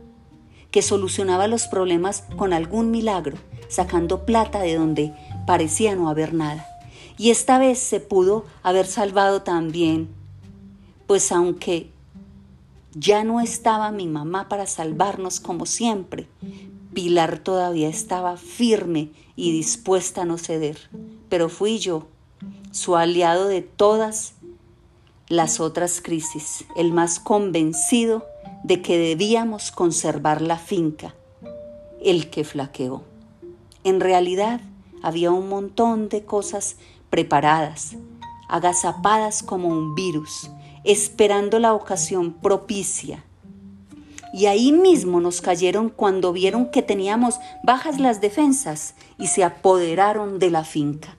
que 0.71 0.81
solucionaba 0.81 1.47
los 1.47 1.67
problemas 1.67 2.23
con 2.37 2.53
algún 2.53 2.91
milagro, 2.91 3.37
sacando 3.67 4.25
plata 4.25 4.59
de 4.59 4.75
donde 4.75 5.13
parecía 5.45 5.95
no 5.95 6.09
haber 6.09 6.33
nada. 6.33 6.65
Y 7.17 7.31
esta 7.31 7.57
vez 7.57 7.79
se 7.79 7.99
pudo 7.99 8.45
haber 8.63 8.85
salvado 8.85 9.41
también, 9.41 10.09
pues 11.07 11.31
aunque 11.31 11.89
ya 12.93 13.23
no 13.23 13.41
estaba 13.41 13.91
mi 13.91 14.07
mamá 14.07 14.49
para 14.49 14.67
salvarnos 14.67 15.39
como 15.39 15.65
siempre, 15.65 16.27
Pilar 16.93 17.39
todavía 17.39 17.89
estaba 17.89 18.37
firme 18.37 19.11
y 19.35 19.51
dispuesta 19.51 20.23
a 20.23 20.25
no 20.25 20.37
ceder, 20.37 20.89
pero 21.29 21.47
fui 21.47 21.79
yo, 21.79 22.07
su 22.71 22.95
aliado 22.95 23.47
de 23.47 23.61
todas 23.61 24.33
las 25.29 25.59
otras 25.59 26.01
crisis, 26.01 26.65
el 26.75 26.91
más 26.91 27.19
convencido 27.19 28.25
de 28.63 28.81
que 28.81 28.97
debíamos 28.97 29.71
conservar 29.71 30.41
la 30.41 30.57
finca, 30.57 31.13
el 32.01 32.29
que 32.29 32.43
flaqueó. 32.43 33.03
En 33.83 33.99
realidad 33.99 34.61
había 35.03 35.31
un 35.31 35.49
montón 35.49 36.09
de 36.09 36.25
cosas 36.25 36.77
preparadas, 37.09 37.95
agazapadas 38.49 39.43
como 39.43 39.67
un 39.67 39.95
virus, 39.95 40.49
esperando 40.87 41.59
la 41.59 41.73
ocasión 41.73 42.33
propicia 42.33 43.23
y 44.33 44.45
ahí 44.45 44.71
mismo 44.71 45.19
nos 45.19 45.41
cayeron 45.41 45.89
cuando 45.89 46.33
vieron 46.33 46.69
que 46.69 46.81
teníamos 46.81 47.39
bajas 47.63 47.99
las 47.99 48.21
defensas 48.21 48.95
y 49.17 49.27
se 49.27 49.43
apoderaron 49.43 50.39
de 50.39 50.51
la 50.51 50.63
finca. 50.63 51.15